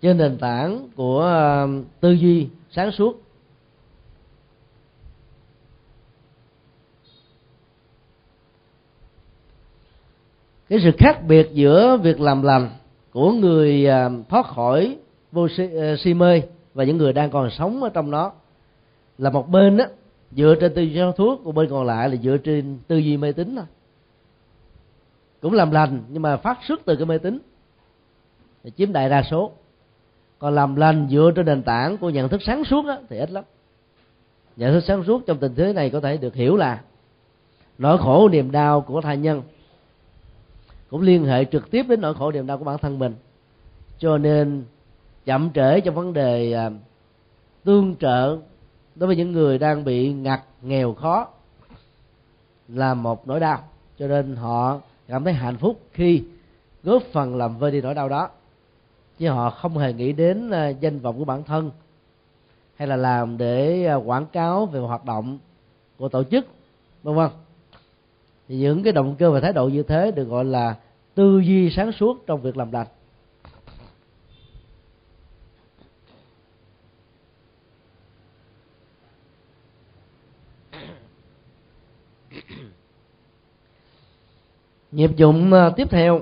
[0.01, 3.23] Trên nền tảng của um, tư duy sáng suốt.
[10.69, 12.69] Cái sự khác biệt giữa việc làm lành
[13.11, 14.97] của người um, thoát khỏi
[15.31, 16.41] vô si, uh, si mê
[16.73, 18.33] và những người đang còn sống ở trong đó
[19.17, 19.85] là một bên đó
[20.31, 23.17] dựa trên tư duy sáng thuốc của bên còn lại là dựa trên tư duy
[23.17, 23.65] mê tín thôi
[25.43, 27.39] cũng làm lành nhưng mà phát xuất từ cái mê tín.
[28.77, 29.51] Chiếm đại đa số.
[30.39, 33.31] Còn làm lành dựa trên nền tảng của nhận thức sáng suốt đó, thì ít
[33.31, 33.43] lắm.
[34.55, 36.81] Nhận thức sáng suốt trong tình thế này có thể được hiểu là
[37.77, 39.41] nỗi khổ niềm đau của thai nhân
[40.89, 43.15] cũng liên hệ trực tiếp đến nỗi khổ niềm đau của bản thân mình.
[43.97, 44.63] Cho nên
[45.25, 46.69] chậm trễ trong vấn đề à,
[47.63, 48.37] tương trợ
[48.95, 51.27] đối với những người đang bị ngặt nghèo khó
[52.67, 53.59] là một nỗi đau.
[53.99, 54.79] Cho nên họ
[55.13, 56.23] cảm thấy hạnh phúc khi
[56.83, 58.29] góp phần làm vơi đi nỗi đau đó.
[59.19, 61.71] Chứ họ không hề nghĩ đến ờ, danh vọng của bản thân
[62.75, 65.37] hay là làm để ờ, quảng cáo về hoạt động
[65.97, 66.47] của tổ chức,
[67.03, 67.29] vân vân.
[68.47, 70.75] Thì những cái động cơ và thái độ như thế được gọi là
[71.15, 72.87] tư duy sáng suốt trong việc làm lành.
[84.93, 86.21] Nghiệp dụng ờ, tiếp theo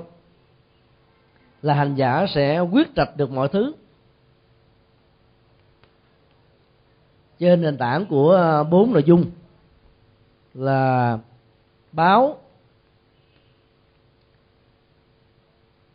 [1.62, 3.72] là hành giả sẽ quyết trạch được mọi thứ.
[7.38, 9.30] Trên nền tảng của ờ, bốn nội dung
[10.54, 11.18] là
[11.92, 12.38] báo,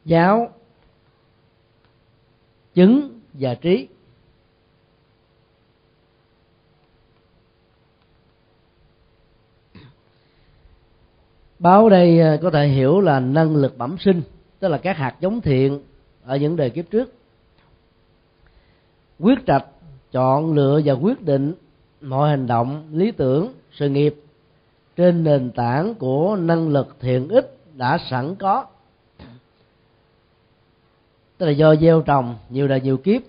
[0.06, 0.50] giáo,
[2.74, 3.88] chứng và trí.
[11.60, 14.22] Báo đây ờ, có thể hiểu là năng lực bẩm sinh,
[14.60, 15.82] tức là các hạt giống thiện
[16.26, 17.14] ở những đời kiếp trước.
[19.20, 19.66] Quyết trạch,
[20.12, 21.54] chọn lựa và quyết định
[22.02, 24.16] mọi hành động, lý tưởng, sự nghiệp
[24.96, 28.66] trên nền tảng của năng lực thiện ích đã sẵn có.
[31.38, 33.22] Tức là do gieo trồng nhiều đời nhiều kiếp.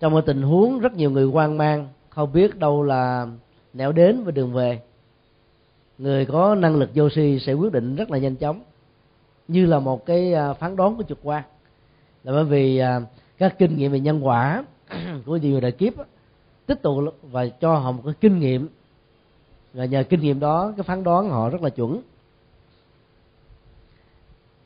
[0.00, 3.26] Trong một tình huống rất nhiều người hoang mang, không biết đâu là
[3.72, 4.80] nẻo đến và đường về
[6.02, 8.60] người có năng lực vô si sẽ quyết định rất là nhanh chóng,
[9.48, 11.42] như là một cái à, phán đoán của trực quan.
[12.24, 13.00] Là bởi vì à,
[13.38, 14.64] các kinh nghiệm về nhân quả
[15.26, 15.92] của nhiều đời kiếp
[16.66, 18.68] tích tụ và cho họ một cái kinh nghiệm.
[19.72, 22.00] Và nhờ kinh nghiệm đó, cái phán đoán họ rất là chuẩn.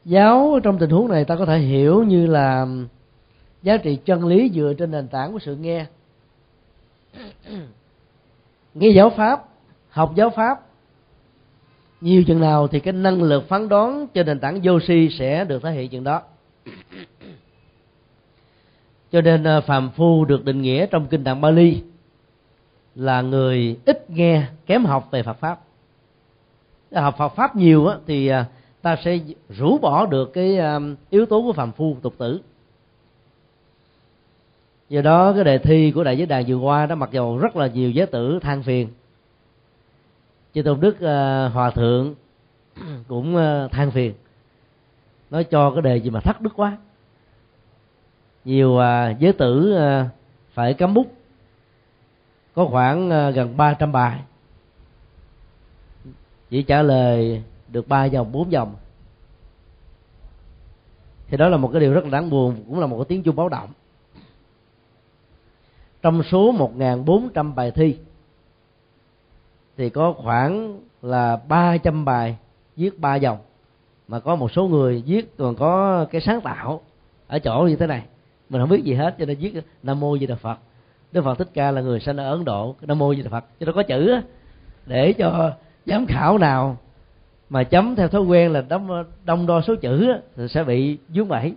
[0.04, 2.66] Giáo trong tình huống này ta có thể hiểu như là
[3.62, 5.86] giá trị chân lý dựa trên nền tảng của sự nghe.
[8.74, 9.44] Nghe giáo pháp,
[9.88, 10.65] học giáo pháp
[12.00, 15.44] nhiều chừng nào thì cái năng lực phán đoán trên nền tảng vô si sẽ
[15.44, 16.22] được thể hiện chừng đó.
[19.12, 21.82] Cho nên à, phàm phu được định nghĩa trong kinh tạng Bali
[22.94, 25.60] là người ít nghe kém học về Phật pháp.
[26.94, 28.44] Học Phật pháp nhiều á, thì à,
[28.82, 29.18] ta sẽ
[29.48, 30.78] rũ bỏ được cái à,
[31.10, 32.40] yếu tố của phàm phu tục tử.
[34.88, 37.56] Do đó cái đề thi của đại giới đàn vừa qua đó mặc dù rất
[37.56, 38.88] là nhiều giới tử than phiền
[40.56, 42.14] chư tôn đức uh, hòa thượng
[43.08, 44.14] cũng uh, than phiền
[45.30, 46.76] nói cho cái đề gì mà thất đức quá.
[48.44, 50.06] Nhiều uh, giới tử uh,
[50.54, 51.06] phải cắm bút
[52.54, 54.20] có khoảng uh, gần 300 bài.
[56.50, 58.74] Chỉ trả lời được ba dòng bốn dòng.
[61.28, 63.22] Thì đó là một cái điều rất là đáng buồn cũng là một cái tiếng
[63.22, 63.70] chuông báo động.
[66.02, 67.98] Trong số 1.400 bài thi
[69.76, 72.36] thì có khoảng là 300 bài
[72.76, 73.38] viết ba dòng.
[74.08, 76.80] Mà có một số người viết còn có cái sáng tạo
[77.26, 78.02] ở chỗ như thế này.
[78.50, 79.52] Mình không biết gì hết, cho nên viết
[79.82, 80.58] nam mô di đà phật.
[81.12, 82.74] Đức phật thích ca là người sinh ở ấn độ.
[82.82, 83.44] Nam mô di đà phật.
[83.60, 84.20] Cho nó có chữ
[84.86, 85.52] để cho
[85.86, 86.76] giám khảo nào
[87.48, 91.28] mà chấm theo thói quen là đông đông đo số chữ thì sẽ bị vướng
[91.28, 91.54] bẫy.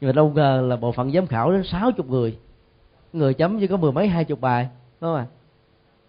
[0.00, 2.38] Nhưng mà đâu ngờ là bộ phận giám khảo đến sáu chục người.
[3.12, 4.68] Người chấm chỉ có mười mấy, hai chục bài
[5.00, 5.26] đúng không ạ?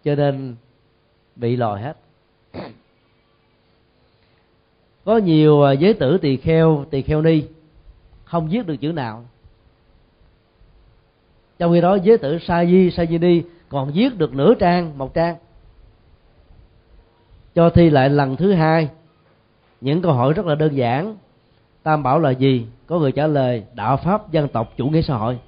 [0.03, 0.55] Cho nên
[1.39, 1.97] bị lòi hết.
[5.05, 7.43] Có nhiều à, giới tử tỳ kheo tỳ kheo ni
[8.23, 9.25] không viết được chữ nào.
[11.59, 14.97] Trong khi đó, giới tử sa di sa di ni còn viết được nửa trang,
[14.97, 15.35] một trang.
[17.55, 18.89] Cho thi lại lần thứ hai,
[19.81, 21.17] những câu hỏi rất là đơn giản.
[21.83, 22.67] Tam bảo là gì?
[22.87, 25.39] Có người trả lời, đạo pháp dân tộc chủ nghĩa xã hội.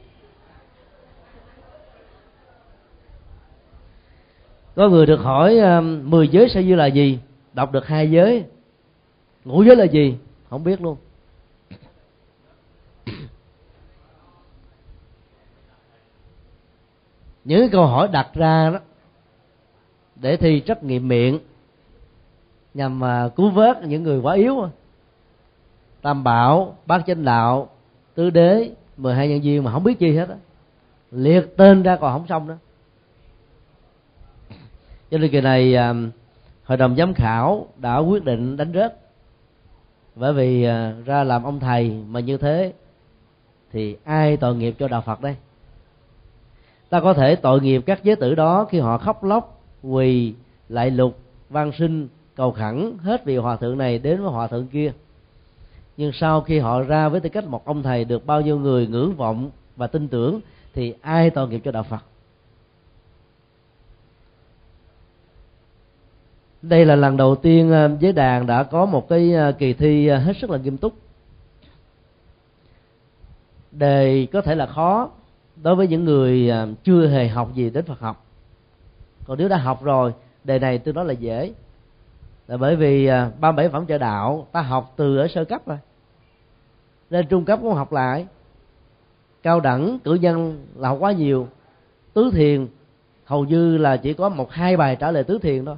[4.76, 7.20] Có người được hỏi ờ, mười giới sa dư là gì?
[7.54, 8.44] Đọc được hai giới.
[9.46, 10.18] Ngũ giới là gì?
[10.50, 10.98] Không biết luôn.
[17.46, 18.80] Những câu hỏi đặt ra đó,
[20.16, 21.40] để thi trắc nghiệm miệng,
[22.74, 24.70] nhằm mà cứu vớt những người quá yếu.
[26.02, 27.70] Tam bảo, bát chánh đạo,
[28.16, 30.36] tứ đế, mười hai nhân viên mà không biết gì hết á.
[31.12, 32.56] Liệt tên ra còn không xong đó
[35.12, 35.94] cho nên kỳ này à,
[36.64, 38.98] hội đồng giám khảo đã quyết định đánh rớt.
[40.16, 42.74] Bởi vì à, ra làm ông thầy mà như thế
[43.72, 45.36] thì ai tội nghiệp cho đạo phật đây?
[46.90, 50.34] Ta có thể tội nghiệp các giới tử đó khi họ khóc lóc, quỳ,
[50.70, 54.68] lại lục, van sinh cầu khẩn hết vì hòa thượng này đến với hòa thượng
[54.68, 54.92] kia.
[55.98, 58.88] Nhưng sau khi họ ra với tư cách một ông thầy được bao nhiêu người
[58.88, 60.40] ngưỡng vọng và tin tưởng
[60.74, 62.04] thì ai tội nghiệp cho đạo phật?
[66.62, 70.08] Đây là lần đầu tiên ờ, giới đàn đã có một cái ờ, kỳ thi
[70.08, 70.94] ờ, hết sức là nghiêm túc.
[73.72, 75.10] Đề có thể là khó
[75.64, 76.52] đối với những người
[76.84, 78.26] chưa hề học gì đến Phật học.
[79.26, 81.54] Còn nếu đã học rồi, đề này tôi nói là dễ.
[82.48, 83.10] Là bởi vì
[83.40, 85.78] ba bảy phẩm trợ đạo, ta học từ ở sơ cấp rồi.
[87.10, 88.26] Lên trung cấp cũng học lại.
[89.44, 91.48] Cao đẳng, cử nhân là học quá nhiều.
[92.14, 92.68] Tứ thiền,
[93.26, 95.76] hầu như là chỉ có một, hai bài trả lời tứ thiền thôi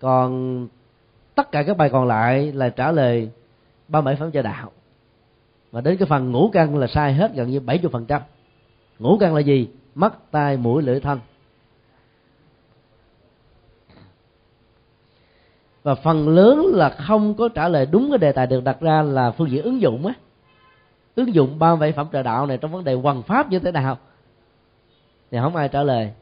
[0.00, 0.68] còn
[1.34, 3.30] tất cả các bài còn lại là trả lời
[3.88, 4.70] ba bảy phẩm cho đạo.
[5.72, 8.22] Và đến cái phần ngũ căn là sai hết gần như bảy phần trăm.
[8.98, 9.68] Ngũ căn là gì?
[9.94, 11.20] Mắt, tai, mũi, lưỡi, thân.
[15.82, 19.02] Và phần lớn là không có trả lời đúng cái đề tài được đặt ra
[19.02, 20.14] là phương diện ứng dụng á.
[21.14, 23.72] Ứng dụng ba bảy phẩm trợ đạo này trong vấn đề hoàn pháp như thế
[23.72, 23.98] nào?
[25.30, 26.12] Thì không ai trả lời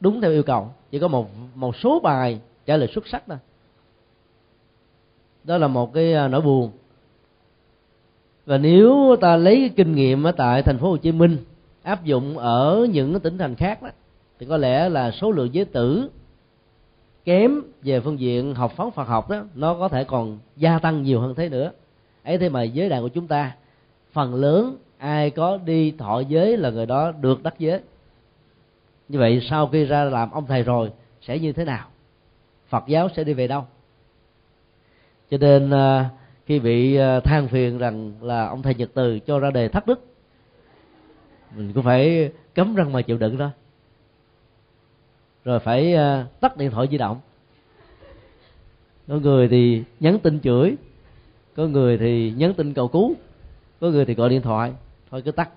[0.00, 0.70] đúng theo yêu cầu.
[0.90, 2.40] Chỉ có một một số bài
[2.70, 3.38] trả lời xuất sắc thôi
[5.44, 6.70] đó là một cái à, nỗi buồn.
[8.46, 11.36] Và nếu ta lấy cái kinh nghiệm ở tại thành phố Hồ Chí Minh,
[11.82, 13.88] áp dụng ở những tỉnh thành khác đó,
[14.38, 16.10] thì có lẽ là số lượng giới tử
[17.24, 21.02] kém về phương diện học phóng Phật học đó, nó có thể còn gia tăng
[21.02, 21.72] nhiều hơn thế nữa.
[22.24, 23.56] Ấy thế mà giới đại của chúng ta,
[24.12, 27.80] phần lớn ai có đi thọ giới là người đó được đắc giới.
[29.08, 30.90] Như vậy sau khi ra làm ông thầy rồi,
[31.20, 31.89] sẽ như thế nào?
[32.70, 33.64] Phật giáo sẽ đi về đâu?
[35.30, 36.10] Cho nên à,
[36.46, 39.86] khi bị à, than phiền rằng là ông thầy nhật từ cho ra đề thất
[39.86, 40.06] đức
[41.56, 43.50] mình cũng phải cấm răng mà chịu đựng thôi.
[45.44, 47.20] Rồi phải à, tắt điện thoại di động.
[49.08, 50.76] Có người thì nhắn tin chửi
[51.56, 53.14] có người thì nhắn tin cầu cứu
[53.80, 54.72] có người thì gọi điện thoại.
[55.10, 55.50] Thôi cứ tắt.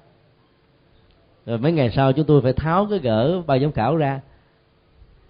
[1.46, 4.22] Rồi mấy ngày sau chúng tôi phải tháo cái gỡ bài giám khảo ra.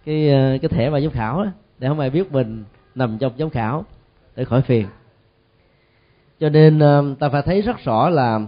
[0.05, 0.29] Cái
[0.61, 1.51] cái thẻ bài giám khảo đó,
[1.83, 2.63] để không ai biết mình
[2.95, 3.85] nằm trong giám khảo
[4.35, 4.87] để khỏi phiền.
[6.39, 8.39] Cho nên ờ, ta phải thấy rất rõ là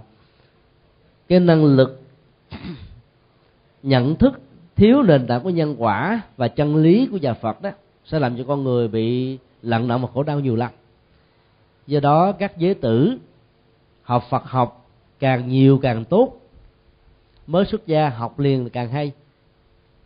[1.28, 2.02] cái năng lực
[3.84, 4.40] nhận thức
[4.76, 7.70] thiếu nền tảng của nhân quả và chân lý của nhà Phật đó
[8.06, 10.72] sẽ làm cho con người bị lặng nặng và khổ đau nhiều lắm
[11.88, 13.18] do đó, các giới tử
[14.02, 14.88] học Phật học
[15.20, 16.34] càng nhiều càng tốt.
[17.48, 19.12] Mới xuất gia học liền càng hay.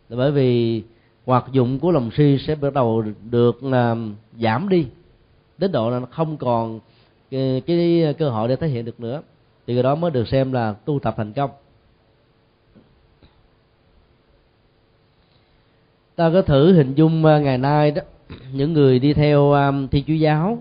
[0.08, 0.82] Là bởi vì
[1.30, 3.98] hoạt dụng của lòng si sẽ bắt đầu được uh,
[4.40, 4.86] giảm đi
[5.58, 6.80] đến độ là nó không còn
[7.30, 9.22] cái, cái cơ hội để thể hiện được nữa.
[9.66, 11.50] Thì cái đó mới được xem là tu tập thành công.
[16.16, 18.02] Ta có thử hình dung uh, ngày nay đó
[18.52, 20.58] những người đi theo um, thi chúa giáo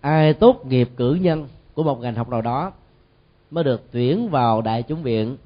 [0.00, 2.72] ai tốt nghiệp cử nhân của một ngành học nào đó
[3.50, 5.36] mới được tuyển vào đại chúng viện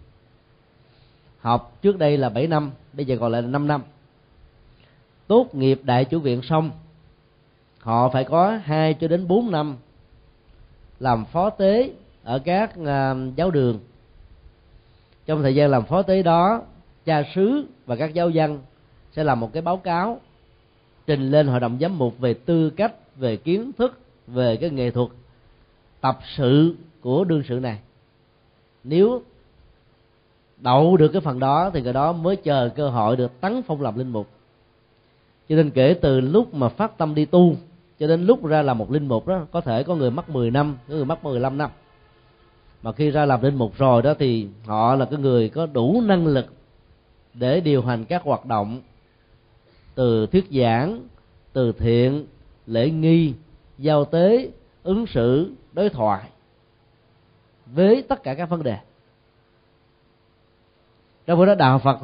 [1.43, 3.83] học trước đây là 7 năm, bây giờ còn lại là 5 năm.
[5.27, 6.71] Tốt nghiệp đại chủ viện xong,
[7.79, 9.77] họ phải có 2 cho đến 4 năm
[11.01, 11.91] làm phó tế
[12.23, 13.79] ở các à, giáo đường.
[15.27, 16.63] Trong thời gian làm phó tế đó,
[17.05, 18.61] cha xứ và các giáo dân
[19.13, 20.21] sẽ làm một cái báo cáo,
[21.07, 24.91] trình lên hội đồng giám mục về tư cách, về kiến thức, về cái nghệ
[24.91, 25.09] thuật,
[26.01, 27.79] tập sự của đương sự này.
[28.85, 29.23] Nếu
[30.63, 33.83] đậu được cái phần đó thì người đó mới chờ cơ hội được tấn phong
[33.83, 34.29] làm linh mục.
[35.49, 37.55] Cho nên kể từ lúc mà phát tâm đi tu,
[37.99, 40.51] cho đến lúc ra làm một linh mục đó, có thể có người mất 10
[40.51, 41.71] năm, có người mất 15 năm.
[42.83, 46.01] Mà khi ra làm linh mục rồi đó thì họ là cái người có đủ
[46.07, 46.47] năng lực
[47.35, 48.81] để điều hành các hoạt động
[49.95, 51.01] từ thuyết giảng,
[51.53, 52.27] từ thiện,
[52.67, 53.35] lễ nghi,
[53.79, 54.51] giao tế,
[54.83, 56.29] ứng xử, đối thoại
[57.67, 58.79] với tất cả các vấn đề
[61.27, 61.99] trong khi đó đạo phật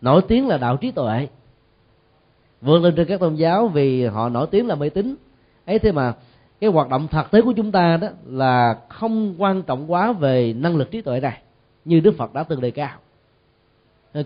[0.00, 1.28] nổi tiếng là đạo trí tuệ.
[2.60, 5.14] Vượt lên trên các tôn giáo vì họ nổi tiếng là mê tín.
[5.66, 6.14] Ấy thế mà
[6.60, 10.52] cái hoạt động thực tế của chúng ta đó là không quan trọng quá về
[10.52, 11.42] năng lực trí tuệ này
[11.84, 12.98] như đức phật đã từng đề cao.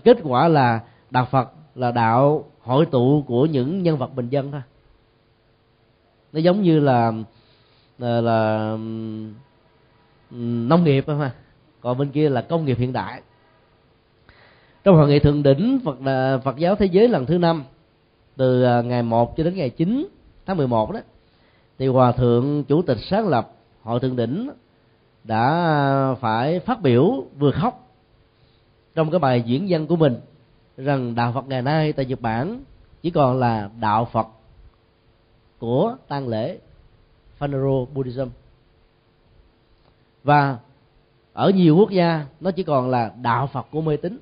[0.04, 0.80] Kết quả là
[1.10, 4.62] đạo phật là đạo hội tụ của những nhân vật bình dân thôi.
[6.32, 7.12] Nó giống như là
[7.98, 8.70] là, là
[10.30, 11.32] nông nghiệp mà.
[11.80, 13.22] Còn bên kia là công nghiệp hiện đại
[14.88, 17.64] trong hội nghị thượng đỉnh Phật à, Phật giáo thế giới lần thứ năm,
[18.36, 20.08] từ à, ngày 1 cho đến ngày 9
[20.46, 21.00] tháng 11 đó,
[21.78, 24.50] thì hòa thượng chủ tịch sáng lập hội thượng đỉnh
[25.24, 27.88] đã phải phát biểu vừa khóc
[28.94, 30.20] trong cái bài diễn văn của mình
[30.76, 32.60] rằng đạo Phật ngày nay tại Nhật Bản
[33.02, 34.26] chỉ còn là đạo Phật
[35.58, 36.58] của tang lễ
[37.38, 38.28] Funeral Buddhism.
[40.24, 40.58] Và
[41.32, 44.18] ở nhiều quốc gia nó chỉ còn là đạo Phật của mê tín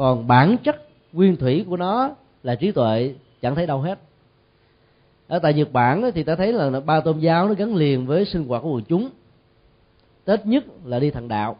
[0.00, 2.10] còn bản chất nguyên thủy của nó
[2.42, 3.98] là trí tuệ, chẳng thấy đâu hết.
[5.28, 8.24] Ở tại Nhật Bản thì ta thấy là ba tôn giáo nó gắn liền với
[8.24, 9.08] sinh hoạt của quần chúng.
[10.24, 11.56] Tết nhất là đi thần đạo.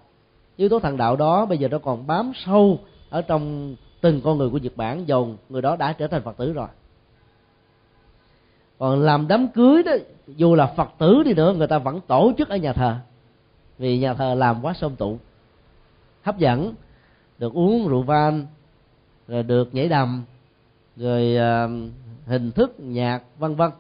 [0.57, 2.79] Yếu tố thần đạo đó bây giờ nó còn bám sâu
[3.11, 6.37] ở trong từng con người của Nhật Bản, dầu người đó đã trở thành Phật
[6.37, 6.69] tử rồi.
[8.79, 9.93] Còn làm đám cưới đó,
[10.27, 12.97] dù là Phật tử đi nữa, người ta vẫn tổ chức ở nhà thờ.
[13.79, 15.19] Vì nhà thờ làm quá sông tụ
[16.23, 16.75] hấp dẫn
[17.41, 18.47] được uống rượu vang
[19.29, 20.25] rồi được nhảy đầm
[20.97, 21.71] rồi uh,
[22.27, 23.71] hình thức nhạc vân vân.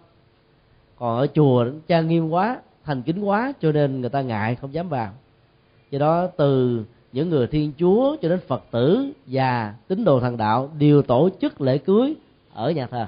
[0.99, 4.75] Còn ở chùa trang nghiêm quá thành kính quá cho nên người ta ngại không
[4.75, 5.13] dám vào.
[5.91, 10.37] Do đó từ những người thiên chúa cho đến phật tử và tín đồ thần
[10.37, 12.15] đạo đều tổ chức lễ cưới
[12.55, 13.07] ở nhà thờ.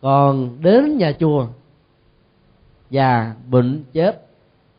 [0.00, 1.46] Còn đến nhà chùa
[2.90, 4.26] già bệnh chết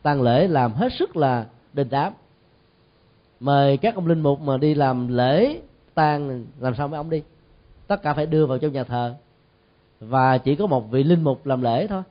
[0.02, 2.12] tang lễ làm hết sức là đình đám
[3.40, 5.60] mời các ông linh mục mà đi làm lễ
[5.94, 7.22] tang làm sao mấy ông đi.
[7.86, 9.14] Tất cả phải đưa vào trong nhà thờ.
[10.00, 12.02] Và chỉ có một vị linh mục làm lễ thôi.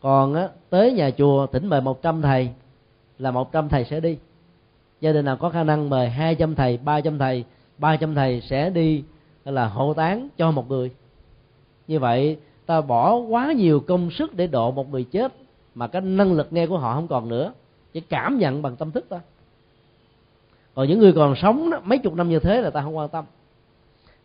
[0.00, 2.48] Còn á, tới nhà chùa tỉnh mời 100 thầy
[3.18, 4.18] là 100 thầy sẽ đi.
[5.00, 7.44] Gia đình nào có khả năng mời 200 thầy 300 thầy
[7.78, 9.04] 300 thầy sẽ đi
[9.44, 10.90] là hộ tán cho một người.
[11.88, 15.32] Như vậy ta bỏ quá nhiều công sức để độ một người chết
[15.74, 17.52] mà cái năng lực nghe của họ không còn nữa.
[17.92, 19.20] Chỉ cảm nhận bằng tâm thức thôi
[20.74, 23.08] còn những người còn sống đó, mấy chục năm như thế là ta không quan
[23.08, 23.24] tâm.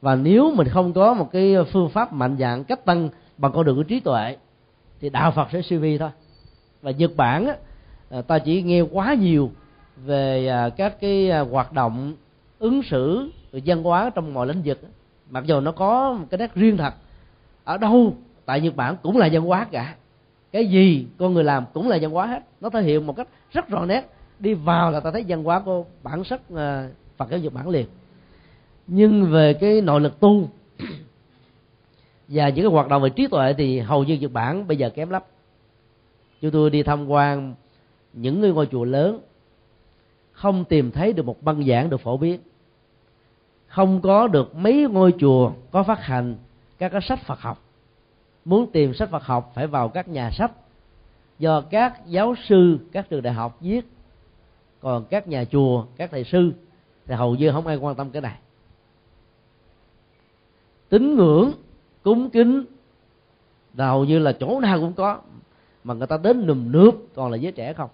[0.02, 3.66] Và nếu mình không có một cái phương pháp mạnh dạng cách tăng bằng con
[3.66, 4.38] đường của trí tuệ
[5.02, 6.10] thì đạo phật sẽ suy vi thôi.
[6.82, 7.56] Và nhật bản á,
[8.10, 9.52] à, ta chỉ nghe quá nhiều
[10.06, 12.14] về à, các cái à, hoạt động
[12.60, 14.80] ứng xử văn hóa trong mọi lĩnh vực
[15.30, 16.94] mặc dù nó có một cái nét riêng thật.
[17.64, 19.96] Ở đâu tại nhật bản cũng là văn hóa cả.
[20.52, 22.44] Cái gì con người làm cũng là văn hóa hết.
[22.62, 24.10] Nó thể hiện một cách rất rõ nét
[24.40, 27.70] đi vào là ta thấy văn hóa của bản sắc ờ, phật giáo nhật bản
[27.70, 27.86] liền.
[28.88, 30.50] Nhưng về cái nội lực tu
[32.28, 34.90] và những cái hoạt động về trí tuệ thì hầu như nhật bản bây giờ
[34.90, 35.22] kém lắm.
[36.42, 37.56] Chúng tôi đi tham quan
[38.14, 39.20] những ngôi chùa lớn,
[40.32, 42.40] không tìm thấy được một băng giảng được phổ biến,
[43.68, 46.36] không có được mấy ngôi chùa có phát hành
[46.78, 47.64] các cái sách Phật học.
[48.46, 50.52] Muốn tìm sách Phật học phải vào các nhà sách
[51.40, 53.86] do các giáo sư, các trường đại học viết
[54.80, 56.52] còn các nhà chùa các thầy sư
[57.06, 58.38] thì hầu như không ai quan tâm cái này.
[60.90, 61.52] Tín ngưỡng
[62.04, 62.66] cúng kính
[63.74, 65.20] là hầu như là chỗ nào cũng có
[65.84, 67.90] mà người ta đến nùm nước còn là giới trẻ không.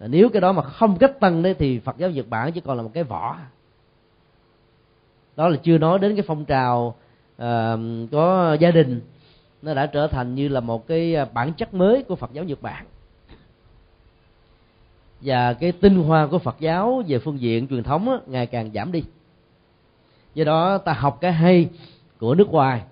[0.00, 2.76] Nếu cái đó mà không cách tăng đấy thì phật giáo nhật bản chỉ còn
[2.76, 3.36] là một cái vỏ.
[5.36, 6.96] Đó là chưa nói đến cái phong trào
[7.42, 7.78] uh,
[8.12, 9.00] có gia đình
[9.62, 12.62] nó đã trở thành như là một cái bản chất mới của phật giáo nhật
[12.62, 12.86] bản
[15.20, 18.70] và cái tinh hoa của phật giáo về phương diện truyền thống á, ngày càng
[18.74, 19.04] giảm đi.
[20.34, 21.68] Do đó ta học cái hay
[22.18, 22.82] của nước ngoài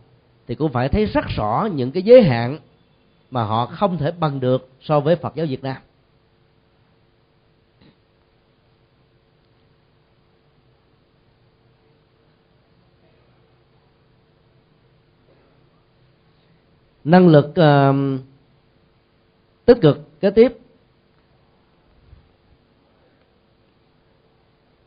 [0.46, 2.58] thì cũng phải thấy rất rõ những cái giới hạn
[3.30, 5.76] mà họ không thể bằng được so với phật giáo việt nam.
[17.04, 18.20] Năng lực uh,
[19.64, 20.58] tích cực kế tiếp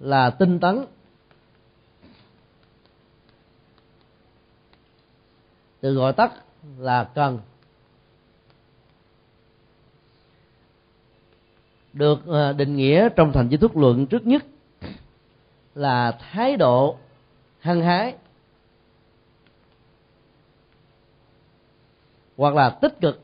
[0.01, 0.85] là tinh tấn.
[5.79, 6.31] Từ gọi tắt
[6.77, 7.39] là cần.
[11.93, 14.45] Được à, định nghĩa trong thành di thức luận trước nhất
[15.75, 16.97] là thái độ
[17.59, 18.15] hăng hái
[22.37, 23.21] hoặc là tích cực.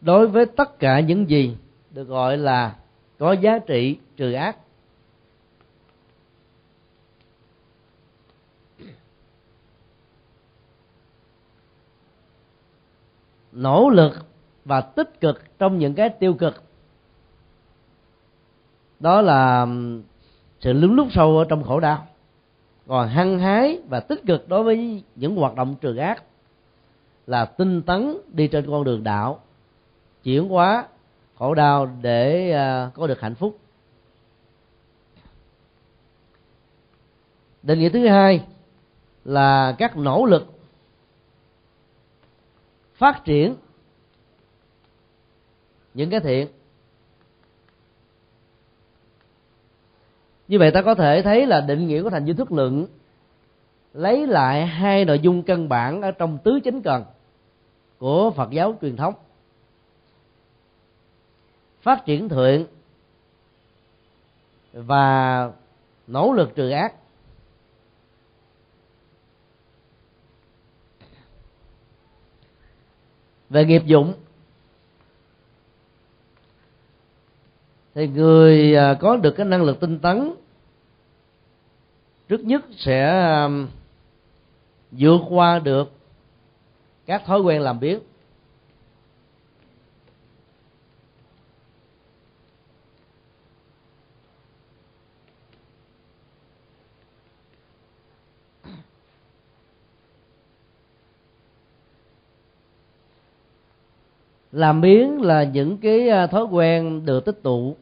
[0.00, 1.56] Đối với tất cả những gì
[1.90, 2.76] được gọi là
[3.18, 4.56] có giá trị trừ ác.
[13.52, 14.12] Nỗ lực
[14.64, 16.62] và tích cực trong những cái tiêu cực.
[19.00, 19.66] Đó là
[20.60, 22.06] sự lún lút sâu ở trong khổ đau.
[22.86, 26.22] Còn hăng hái và tích cực đối với những hoạt động trừ ác
[27.26, 29.40] là tinh tấn đi trên con đường đạo,
[30.22, 30.86] chuyển hóa
[31.34, 33.58] khổ đau để à, có được hạnh phúc.
[37.62, 38.46] Định nghĩa thứ hai
[39.24, 40.58] là các nỗ lực
[42.94, 43.56] phát triển
[45.94, 46.48] những cái thiện.
[50.48, 52.86] Như vậy ta có thể thấy là định nghĩa của thành viên thức lượng
[53.92, 57.04] lấy lại hai nội dung căn bản ở trong tứ chính cần
[57.98, 59.14] của phật giáo truyền thống
[61.84, 62.64] phát triển thượng
[64.72, 65.50] và
[66.06, 66.94] nỗ lực trừ ác.
[73.50, 74.14] Về nghiệp dụng,
[77.94, 80.34] thì người à, có được cái năng lực tinh tấn,
[82.28, 83.48] trước nhất sẽ à,
[84.90, 85.92] vượt qua được
[87.06, 88.00] các thói quen làm biếng.
[104.54, 107.76] Làm biến là những cái à, thói quen được tích tụ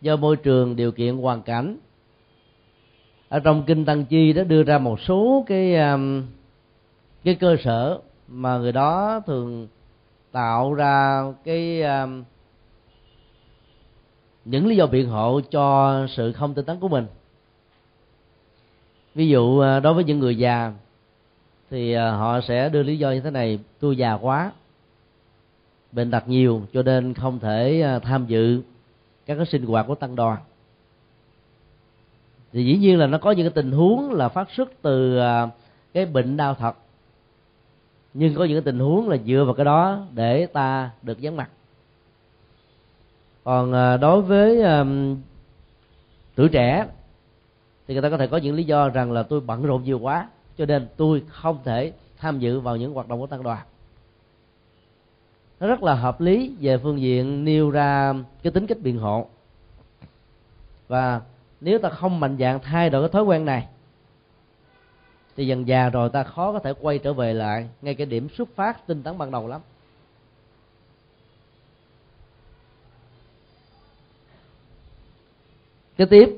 [0.00, 1.76] do môi trường điều kiện hoàn cảnh.
[3.28, 5.98] Ở trong kinh tăng chi đã đưa ra một số cái à,
[7.24, 7.98] cái cơ sở
[8.28, 9.68] mà người đó thường
[10.32, 12.06] tạo ra cái à,
[14.44, 17.06] những lý do biện hộ cho sự không tinh tấn của mình.
[19.14, 20.72] Ví dụ đối với những người già
[21.70, 24.52] thì họ sẽ đưa lý do như thế này, tôi già quá
[25.92, 28.62] bệnh tật nhiều cho nên không thể à, tham dự
[29.26, 30.38] các cái sinh hoạt của tăng đoàn.
[32.52, 35.48] Thì dĩ nhiên là nó có những cái tình huống là phát xuất từ à,
[35.92, 36.76] cái bệnh đau thật
[38.14, 41.36] nhưng có những cái tình huống là dựa vào cái đó để ta được vắng
[41.36, 41.50] mặt.
[43.44, 44.62] Còn à, đối với
[46.34, 46.86] tuổi trẻ
[47.90, 49.98] thì người ta có thể có những lý do rằng là tôi bận rộn nhiều
[49.98, 50.28] quá,
[50.58, 53.66] cho nên tôi không thể tham dự vào những hoạt động của tăng đoàn
[55.60, 59.28] nó rất là hợp lý về phương diện nêu ra cái tính cách biện hộ.
[60.88, 61.20] Và
[61.60, 63.68] nếu ta không mạnh dạng thay đổi cái thói quen này,
[65.36, 68.28] thì dần già rồi ta khó có thể quay trở về lại ngay cái điểm
[68.28, 69.60] xuất phát tinh tấn ban đầu lắm.
[75.96, 76.36] Kế tiếp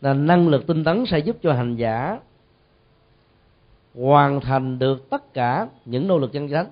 [0.00, 2.20] là năng lực tinh tấn sẽ giúp cho hành giả
[3.94, 6.66] hoàn thành được tất cả những nỗ lực chân chánh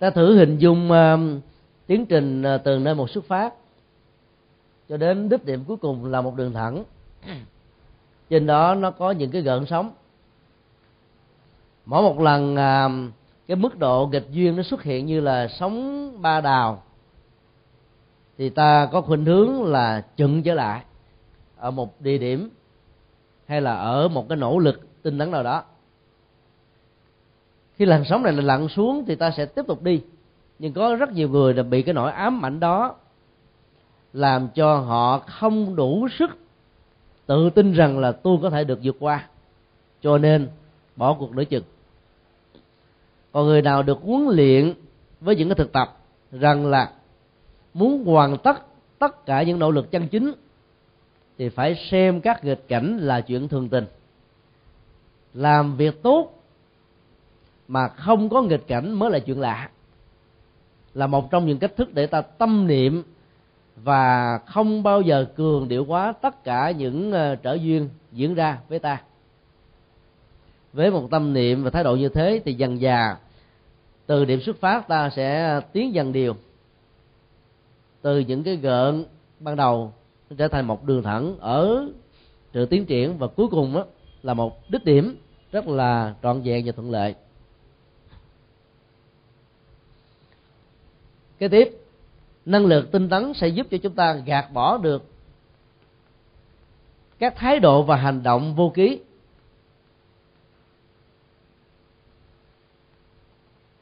[0.00, 1.42] ta thử hình dung uh,
[1.86, 3.54] tiến trình uh, từ nơi một xuất phát
[4.88, 6.84] cho đến đích điểm cuối cùng là một đường thẳng.
[8.30, 9.90] Trên đó nó có những cái gợn sóng.
[11.86, 13.12] Mỗi một lần uh,
[13.48, 16.82] cái mức độ nghịch duyên nó xuất hiện như là sóng ba đào
[18.38, 20.84] thì ta có khuynh hướng là chừng trở lại
[21.56, 22.50] ở một địa điểm
[23.46, 25.64] hay là ở một cái nỗ lực tinh tấn nào đó
[27.80, 30.00] khi làn sóng này là lặn xuống thì ta sẽ tiếp tục đi.
[30.58, 32.94] Nhưng có rất nhiều người là bị cái nỗi ám ảnh đó
[34.12, 36.30] làm cho họ không đủ sức
[37.26, 39.28] tự tin rằng là tôi có thể được vượt qua.
[40.02, 40.48] Cho nên,
[40.96, 41.62] bỏ cuộc nửa chừng.
[43.32, 44.74] Còn người nào được huấn luyện
[45.20, 45.96] với những cái thực tập
[46.32, 46.92] rằng là
[47.74, 48.62] muốn hoàn tất
[48.98, 50.32] tất cả những nỗ lực chân chính
[51.38, 53.84] thì phải xem các nghịch cảnh là chuyện thường tình.
[55.34, 56.39] Làm việc tốt
[57.70, 59.70] mà không có nghịch cảnh mới là chuyện lạ.
[60.94, 63.02] Là một trong những cách thức để ta tâm niệm
[63.76, 68.58] và không bao giờ cường điệu quá tất cả những ờ, trở duyên diễn ra
[68.68, 69.02] với ta.
[70.72, 73.16] Với một tâm niệm và thái độ như thế thì dần già
[74.06, 76.34] từ điểm xuất phát ta sẽ tiến dần điều.
[78.02, 79.04] Từ những cái gợn
[79.40, 79.92] ban đầu
[80.36, 81.88] trở thành một đường thẳng ở
[82.52, 83.84] sự tiến triển và cuối cùng đó
[84.22, 85.16] là một đích điểm
[85.52, 87.14] rất là trọn vẹn và thuận lợi.
[91.40, 91.78] Kế tiếp
[92.44, 95.04] năng lực tinh tấn sẽ giúp cho chúng ta gạt bỏ được
[97.18, 99.00] các thái độ và hành động vô ký.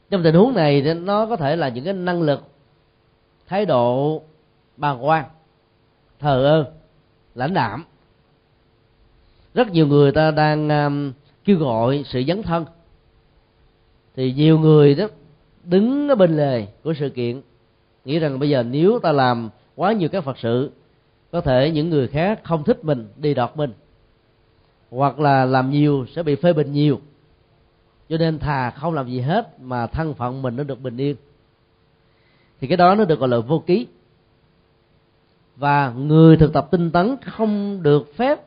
[0.09, 2.43] Trong tình huống này thì nó có thể là những cái năng lực
[3.47, 4.21] thái độ
[4.77, 5.25] bàng quan
[6.19, 6.73] thờ ơ
[7.35, 7.85] lãnh đạm.
[9.53, 11.13] Rất nhiều người ta đang um,
[11.45, 12.65] kêu gọi sự dấn thân.
[14.15, 15.07] Thì nhiều người đó
[15.63, 17.41] đứng ở bên lề của sự kiện
[18.09, 20.71] nghĩ rằng bây giờ nếu ta làm quá nhiều các phật sự,
[21.31, 23.73] có thể những người khác không thích mình, đi đọt mình.
[24.89, 26.99] Hoặc là làm nhiều sẽ bị phê bình nhiều.
[28.09, 31.15] Cho nên thà không làm gì hết mà thân phận mình nó được bình yên.
[32.61, 33.87] Thì cái đó nó được gọi là vô ký.
[35.55, 38.39] Và người thực tập tinh tấn không được phép,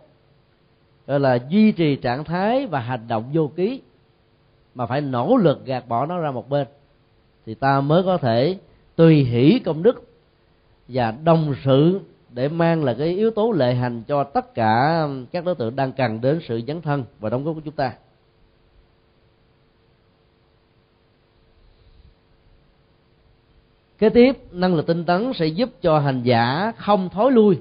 [1.06, 3.80] gọi là duy trì trạng thái và hành động vô ký,
[4.74, 6.66] mà phải nỗ lực gạt bỏ nó ra một bên.
[7.46, 8.58] Thì ta mới có thể
[8.96, 10.08] tùy hỷ công đức
[10.88, 15.44] và đồng sự để mang là cái yếu tố lệ hành cho tất cả các
[15.44, 17.92] đối tượng đang cần đến sự dấn thân và đóng góp của chúng ta.
[23.98, 27.58] Kế tiếp, năng lực tinh tấn sẽ giúp cho hành giả không thối lui.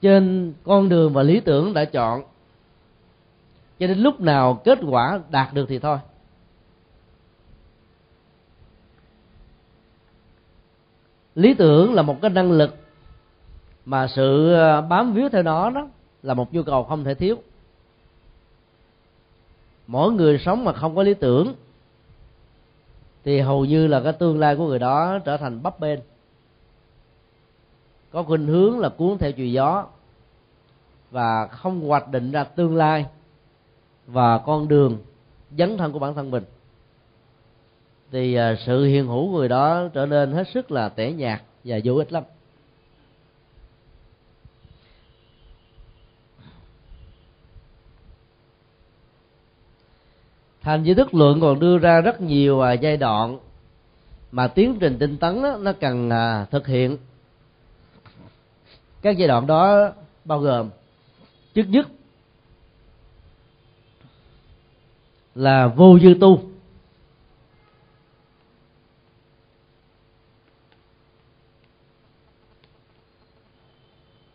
[0.00, 2.22] Trên con đường và lý tưởng đã chọn
[3.84, 5.98] cho đến lúc nào kết quả đạt được thì thôi.
[11.34, 12.76] Lý tưởng là một cái năng lực
[13.84, 15.88] mà sự ờ, bám víu theo nó đó
[16.22, 17.36] là một nhu cầu không thể thiếu.
[19.86, 21.54] Mỗi người sống mà không có lý tưởng
[23.24, 26.00] thì hầu như là cái tương lai của người đó trở thành bấp bênh.
[28.12, 29.86] Có khuynh hướng là cuốn theo chiều gió
[31.10, 33.06] và không hoạch định ra tương lai
[34.06, 34.98] và con đường
[35.58, 36.44] dấn thân của bản thân mình.
[38.10, 41.78] Thì à, sự hiện hữu người đó trở nên hết sức là tẻ nhạt và
[41.84, 42.24] vô ích lắm.
[50.62, 53.38] Thành giới Đức luận còn đưa ra rất nhiều à, giai đoạn
[54.32, 56.96] mà tiến trình tinh tấn đó, nó cần à, thực hiện.
[59.02, 59.92] Các giai đoạn đó
[60.24, 60.70] bao gồm
[61.54, 61.86] trước nhất
[65.34, 66.40] là vô dư tu.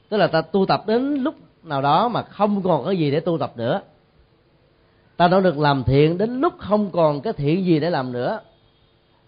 [0.09, 3.19] Tức là ta tu tập đến lúc nào đó mà không còn có gì để
[3.19, 3.81] tu tập nữa.
[5.17, 8.41] Ta nỗ lực làm thiện đến lúc không còn cái thiện gì để làm nữa.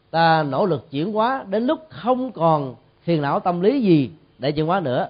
[0.09, 4.51] Ta nỗ lực chuyển hóa đến lúc không còn phiền não tâm lý gì để
[4.51, 5.07] chuyển hóa nữa.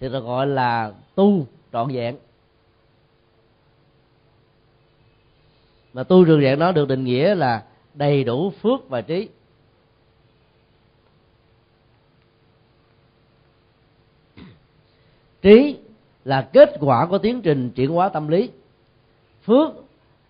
[0.00, 2.16] Thì ta gọi là tu trọn vẹn.
[5.92, 7.64] Mà tu rường vẹn nó được định nghĩa là
[7.94, 9.28] đầy đủ phước và trí.
[15.42, 15.76] Trí
[16.24, 18.50] là kết quả của tiến trình chuyển hóa tâm lý.
[19.44, 19.70] Phước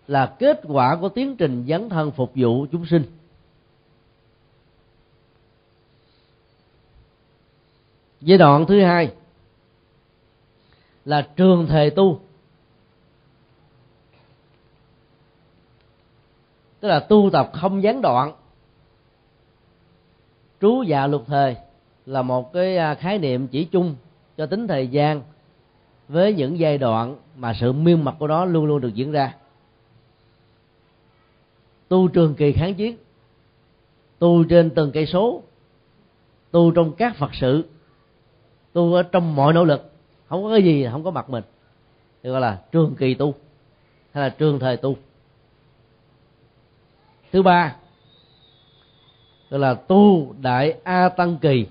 [0.07, 3.03] là kết quả của tiến trình dấn thân phục vụ chúng sinh.
[8.21, 9.13] Giai đoạn thứ hai
[11.05, 12.19] là trường thề tu.
[16.81, 18.33] Tức là tu tập không gián đoạn.
[20.61, 21.55] Trú dạ luật thời
[22.05, 23.95] là một cái à, khái niệm chỉ chung
[24.37, 25.21] cho tính thời gian
[26.07, 29.35] với những giai đoạn mà sự miên mật của nó luôn luôn được diễn ra.
[31.87, 32.97] Tu trường kỳ kháng chiến,
[34.19, 35.43] tu trên từng cây số,
[36.51, 37.65] tu trong các phật sự,
[38.73, 39.91] tu ở trong mọi nỗ lực.
[40.27, 41.43] Không có cái gì không có mặt mình.
[42.23, 43.33] Thì gọi là trường kỳ tu
[44.11, 44.95] hay là trường thời tu
[47.31, 47.75] thứ ba
[49.51, 51.67] gọi là tu đại a tăng kỳ.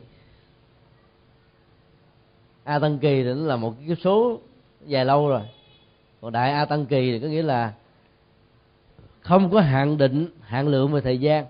[2.65, 4.41] A tăng kỳ thì nó là một cái số
[4.87, 5.43] dài lâu rồi.
[6.21, 7.73] Còn đại a tăng kỳ thì có nghĩa là
[9.21, 11.47] không có hạn định hạn lượng về thời gian.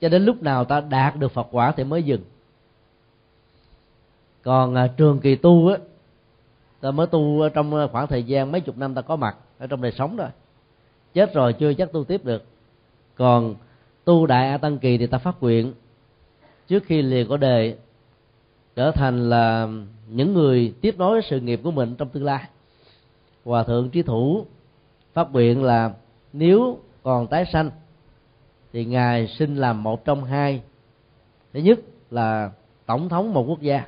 [0.00, 2.22] Cho đến lúc nào ta đạt được phật quả thì mới dừng.
[4.42, 5.76] Còn à, trường kỳ tu á
[6.80, 9.66] ta mới tu trong à, khoảng thời gian mấy chục năm ta có mặt ở
[9.66, 10.28] trong đời sống rồi
[11.14, 12.44] chết rồi chưa chắc tu tiếp được
[13.18, 13.54] còn
[14.04, 15.72] tu đại a tăng kỳ thì ta phát nguyện,
[16.68, 17.76] trước khi liền có đề,
[18.76, 19.68] trở thành là
[20.08, 22.44] những người tiếp nối sự nghiệp của mình trong tương lai.
[23.44, 24.46] Hòa thượng trí thủ
[25.12, 25.92] phát nguyện là
[26.32, 27.70] nếu còn tái sanh,
[28.72, 30.62] thì ngài sinh làm một trong hai.
[31.52, 31.78] Thứ nhất
[32.10, 32.50] là
[32.86, 33.84] tổng thống một quốc gia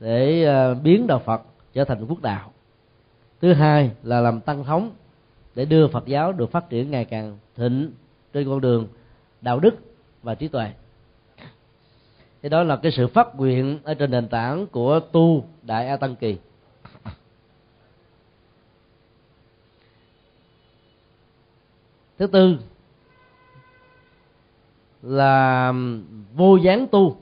[0.00, 1.42] để ờ, biến đạo phật
[1.72, 2.52] trở thành quốc đạo.
[3.40, 4.90] Thứ hai là làm tăng thống
[5.54, 7.90] để đưa phật giáo được phát triển ngày càng thịnh
[8.36, 8.88] trên con đường
[9.40, 9.74] đạo đức
[10.22, 10.72] và trí tuệ.
[12.42, 15.96] Thế đó là cái sự phát nguyện ở trên nền tảng của tu đại a
[15.96, 16.36] tăng kỳ.
[22.18, 22.56] Thứ tư
[25.02, 25.72] là
[26.34, 27.16] vô gián tu.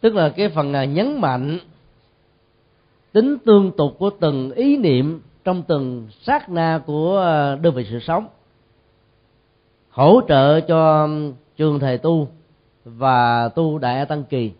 [0.00, 1.58] Tức là cái phần à, nhấn mạnh
[3.12, 5.20] tính tương tục của từng ý niệm
[5.50, 8.26] trong từng sát na của ờ, đơn vị sự sống
[9.90, 11.08] hỗ trợ cho
[11.56, 12.28] trường thầy tu
[12.84, 14.52] và tu đại tăng kỳ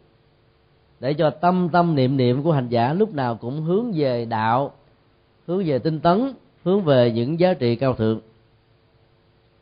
[1.01, 4.73] để cho tâm tâm niệm niệm của hành giả lúc nào cũng hướng về đạo
[5.47, 6.33] hướng về tinh tấn
[6.65, 8.21] hướng về những giá trị cao thượng.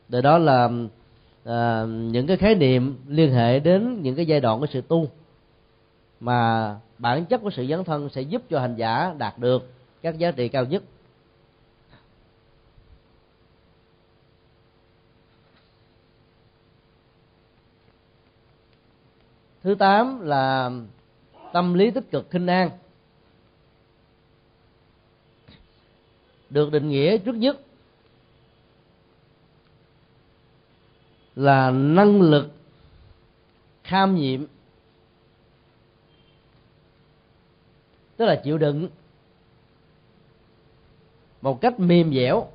[0.09, 0.71] Để đó là
[1.45, 5.07] à, những cái khái niệm liên hệ đến những cái giai đoạn của sự tu
[6.21, 9.71] mà bản chất của sự dấn thân sẽ giúp cho hành giả đạt được
[10.03, 10.83] các giá trị cao nhất.
[19.69, 20.71] Thứ tám là
[21.53, 22.71] tâm lý tích cực khinh an.
[26.51, 27.61] Được định nghĩa trước nhất
[31.37, 32.51] là năng lực
[33.85, 34.47] kham nhiệm
[38.17, 38.89] tức là chịu đựng
[41.41, 42.49] một cách mềm dẻo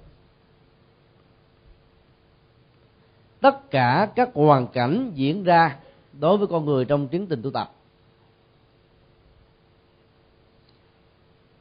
[3.40, 5.80] tất cả các hoàn cảnh diễn ra
[6.20, 7.72] đối với con người trong tiến trình tu tập.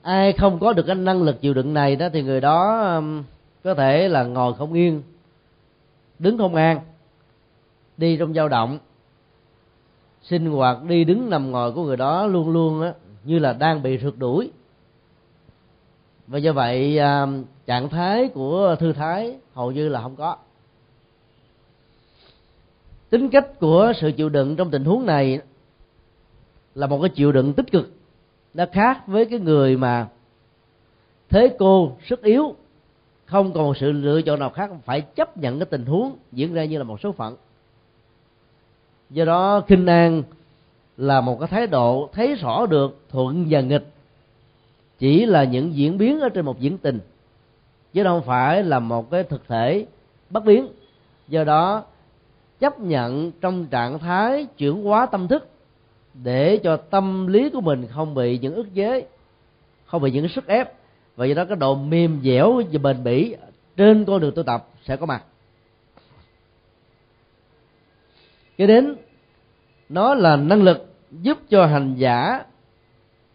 [0.03, 3.23] Ai không có được cái năng lực chịu đựng này đó thì người đó um,
[3.65, 5.03] có thể là ngồi không yên,
[6.19, 6.81] đứng không an
[7.97, 8.79] đi trong dao động.
[10.23, 12.93] Sinh hoạt đi đứng nằm ngồi của người đó luôn luôn á,
[13.25, 14.51] như là đang bị rượt đuổi.
[16.27, 20.37] Và do vậy um, trạng thái của thư thái hầu như là không có
[23.13, 25.41] tính cách của sự chịu đựng trong tình huống này
[26.75, 27.93] là một cái chịu đựng tích cực,
[28.55, 30.09] nó khác với cái người mà
[31.29, 32.55] thế cô sức yếu,
[33.25, 36.65] không còn sự lựa chọn nào khác, phải chấp nhận cái tình huống diễn ra
[36.65, 37.37] như là một số phận.
[39.11, 40.23] Do đó, kinh an
[40.97, 43.87] là một cái thái độ thấy rõ được thuận và nghịch,
[44.99, 47.01] chỉ là những diễn biến ở trên một diễn tình,
[47.93, 49.87] chứ không phải là một cái thực thể
[50.31, 50.69] bất biến.
[51.29, 51.85] Do đó
[52.63, 55.49] chấp nhận trong trạng thái chuyển hóa tâm thức
[56.15, 59.07] để cho tâm lý của mình không bị những ức chế,
[59.85, 60.73] không bị những sức ép.
[61.17, 63.37] Và do đó cái độ mềm dẻo và bền bỉ
[63.77, 65.25] trên con đường tu tập sẽ có mặt.
[68.59, 68.97] Cho đến,
[69.89, 72.45] nó là năng lực giúp cho hành giả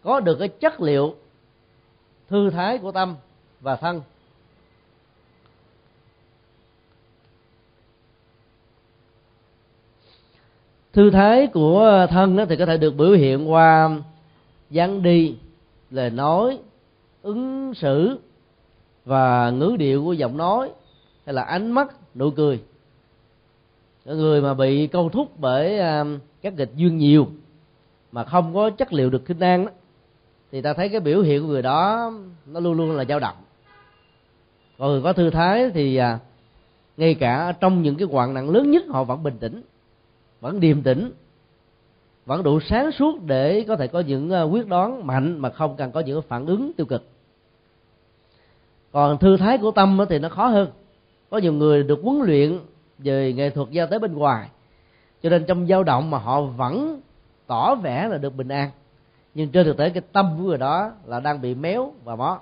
[0.02, 1.14] có được cái chất liệu
[2.28, 3.16] thư thái của tâm
[3.60, 4.02] và thân.
[10.98, 13.90] Thư thái của ờ, thân thì có thể được biểu hiện qua
[14.70, 15.34] dáng đi,
[15.90, 16.58] lời nói,
[17.22, 18.18] ứng xử
[19.04, 20.70] và ngữ điệu của giọng nói
[21.26, 22.60] hay là ánh mắt, nụ cười.
[24.04, 26.06] Người mà bị câu thúc bởi ờ,
[26.42, 27.26] các nghịch duyên nhiều
[28.12, 29.72] mà không có chất liệu được kinh an đó
[30.52, 32.12] thì ta thấy cái biểu hiện của người đó
[32.46, 33.36] nó luôn luôn là dao động.
[34.78, 36.18] Còn người có thư thái thì à,
[36.96, 39.62] ngay cả trong những cái hoạn nạn lớn nhất họ vẫn bình tĩnh
[40.40, 41.12] vẫn điềm tĩnh,
[42.26, 45.76] vẫn đủ sáng suốt để có thể có những ờ, quyết đoán mạnh mà không
[45.76, 47.08] cần có những phản ứng tiêu cực.
[48.92, 50.70] Còn thư thái của tâm thì nó khó hơn.
[51.30, 52.58] Có nhiều người được huấn luyện
[52.98, 54.48] về nghệ thuật giao tế bên ngoài,
[55.22, 57.00] cho nên trong dao động mà họ vẫn
[57.46, 58.70] tỏ vẻ là được bình an.
[59.34, 62.40] Nhưng trên thực tế cái tâm của người đó là đang bị méo và mó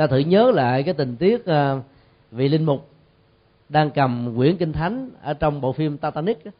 [0.00, 1.80] ta thử nhớ lại cái tình tiết ờ,
[2.30, 2.88] vị linh mục
[3.68, 6.50] đang cầm quyển kinh thánh ở trong bộ phim Titanic đó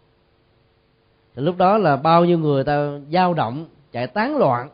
[1.35, 4.69] thì lúc đó là bao nhiêu người ta dao động, chạy tán loạn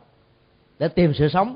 [0.79, 1.55] để tìm sự sống.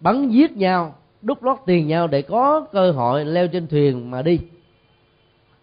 [0.00, 4.22] Bắn giết nhau, đút lót tiền nhau để có cơ hội leo trên thuyền mà
[4.22, 4.38] đi.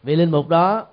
[0.03, 0.85] Vị linh mục đó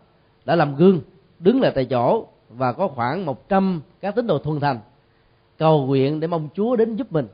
[0.44, 1.00] đã làm gương,
[1.38, 4.78] đứng lại tại chỗ và có khoảng 100 các tín đồ thuần thành,
[5.58, 7.28] cầu nguyện để mong Chúa đến giúp mình.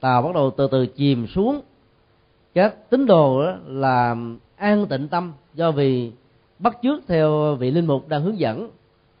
[0.00, 1.60] Tàu bắt đầu từ từ chìm xuống.
[2.54, 4.16] Các tín đồ đó là
[4.56, 6.12] an tịnh tâm do vì
[6.58, 8.70] bắt chước theo vị linh mục đang hướng dẫn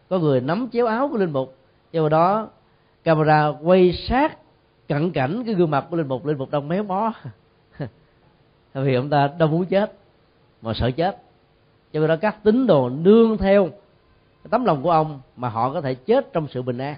[0.08, 1.56] có người nắm chéo áo của linh mục.
[1.92, 2.48] Do đó,
[3.04, 4.38] camera quay sát
[4.88, 6.26] cận cảnh cái gương mặt của linh mục.
[6.26, 7.12] Linh mục đang méo mó.
[8.74, 9.92] Vì ông ta đâu muốn chết,
[10.62, 11.22] mà sợ chết.
[11.92, 13.68] Cho đó các tín đồ nương theo
[14.50, 16.96] tấm lòng của ông mà họ có thể chết trong sự bình an.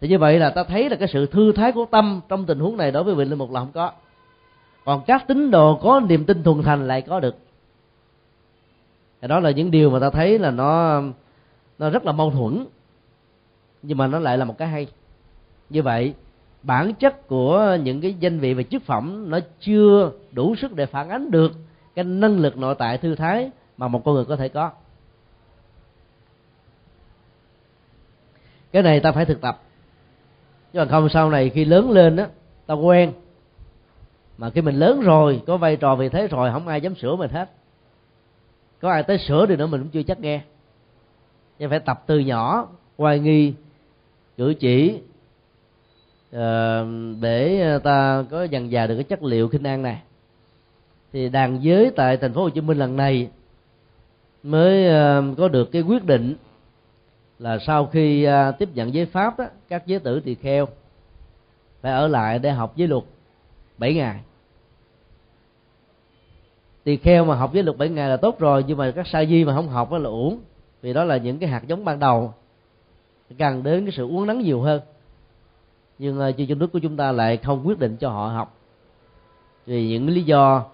[0.00, 2.58] Thì như vậy là ta thấy là cái sự thư thái của tâm trong tình
[2.58, 3.92] huống này đối với vị linh mục là không có.
[4.84, 7.36] Còn các tín đồ có niềm tin thuần thành lại có được.
[9.20, 11.02] Thì đó là những điều mà ta thấy là nó
[11.78, 12.66] nó rất là mâu thuẫn.
[13.82, 14.86] Nhưng mà nó lại là một cái hay.
[15.70, 16.14] Như vậy,
[16.62, 20.86] bản chất của những cái danh vị và chức phẩm nó chưa đủ sức để
[20.86, 21.52] phản ánh được
[21.94, 24.70] cái năng lực nội tại, thư thái mà một con người có thể có.
[28.72, 29.62] Cái này ta phải thực tập.
[30.72, 32.24] Chứ còn không sau này khi lớn lên đó
[32.66, 33.12] ta quen.
[34.38, 37.16] Mà khi mình lớn rồi, có vai trò vì thế rồi, không ai dám sửa
[37.16, 37.50] mình hết.
[38.80, 40.40] Có ai tới sửa thì nữa mình cũng chưa chắc nghe
[41.58, 43.54] nhưng phải tập từ nhỏ hoài nghi
[44.36, 45.00] cử chỉ
[46.32, 46.86] ờ,
[47.20, 50.02] để ờ, ta có dần dà được cái chất liệu kinh an này.
[51.12, 53.28] Thì đàn giới tại thành phố Hồ Chí Minh lần này
[54.42, 56.36] mới ờ, có được cái quyết định
[57.38, 58.28] là sau khi
[58.58, 60.68] tiếp nhận giới pháp đó, các giới tử tỳ kheo
[61.80, 63.02] phải ở lại để học giới luật
[63.78, 64.20] 7 ngày.
[66.84, 69.24] Tỳ kheo mà học giới luật 7 ngày là tốt rồi nhưng mà các sa
[69.24, 70.40] di mà không học đó là uổng
[70.84, 72.32] vì đó là những cái hạt giống ban đầu
[73.38, 74.80] cần đến cái sự uống nắng nhiều hơn.
[75.98, 78.56] Nhưng uh, trình nước của chúng ta lại không quyết định cho họ học.
[79.66, 80.64] Vì những lý do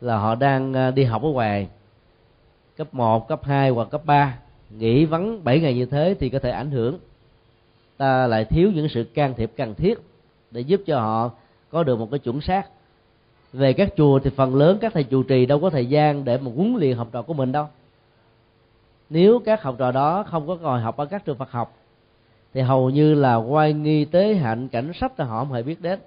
[0.00, 1.68] là họ đang ờ, đi học ở ngoài
[2.76, 4.38] cấp 1, cấp 2 hoặc cấp 3
[4.70, 6.98] nghỉ vắng 7 ngày như thế thì có thể ảnh hưởng.
[7.96, 9.98] Ta lại thiếu những sự can thiệp cần thiết
[10.50, 11.30] để giúp cho họ
[11.70, 12.66] có được một cái chuẩn xác.
[13.52, 16.38] Về các chùa thì phần lớn các thầy trụ trì đâu có thời gian để
[16.38, 17.66] mà huấn luyện học trò của mình đâu
[19.10, 21.76] nếu các học trò đó không có ngồi học ở các trường Phật học
[22.54, 25.80] thì hầu như là quay nghi tế hạnh cảnh sách là họ không hề biết
[25.80, 25.98] đến.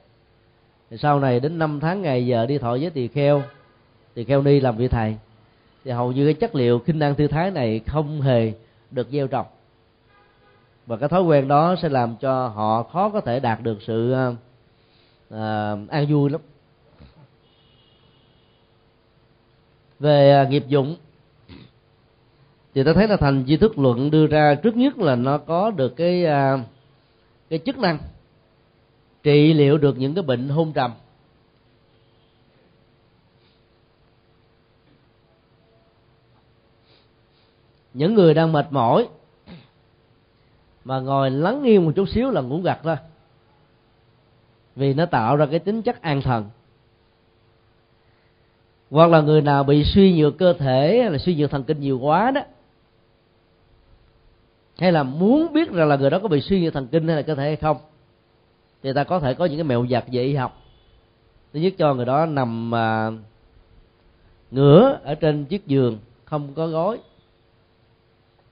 [0.89, 3.43] Thì sau này đến năm tháng ngày giờ đi thọ với tỳ kheo
[4.13, 5.17] tỳ kheo ni làm vị thầy
[5.83, 8.53] thì hầu như cái chất liệu kinh năng tư thái này không hề
[8.91, 9.45] được gieo trồng.
[10.85, 14.15] Và cái thói quen đó sẽ làm cho họ khó có thể đạt được sự
[15.29, 15.39] uh,
[15.89, 16.41] an vui lắm.
[19.99, 20.95] Về uh, nghiệp dụng
[22.73, 25.71] thì ta thấy là thành di thức luận đưa ra trước nhất là nó có
[25.71, 26.57] được cái à,
[27.49, 27.97] cái chức năng
[29.23, 30.91] trị liệu được những cái bệnh hôn trầm.
[37.93, 39.07] Những người đang mệt mỏi
[40.83, 42.95] mà ngồi lắng nghiêng một chút xíu là ngủ gật thôi.
[44.75, 46.49] Vì nó tạo ra cái tính chất an thần.
[48.91, 51.79] Hoặc là người nào bị suy nhược cơ thể hay là suy nhược thần kinh
[51.79, 52.41] nhiều quá đó
[54.81, 57.15] hay là muốn biết rằng là người đó có bị suy nhược thần kinh hay
[57.15, 57.77] là cơ thể hay không?
[58.83, 60.61] Thì ta có thể có những cái mẹo giặt về y học.
[61.53, 63.11] Thứ nhất cho người đó nằm à,
[64.51, 66.99] ngửa ở trên chiếc giường không có gối.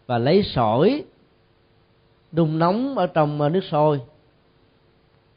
[0.08, 1.04] Và lấy sỏi
[2.32, 4.02] đun nóng ở trong à, nước sôi.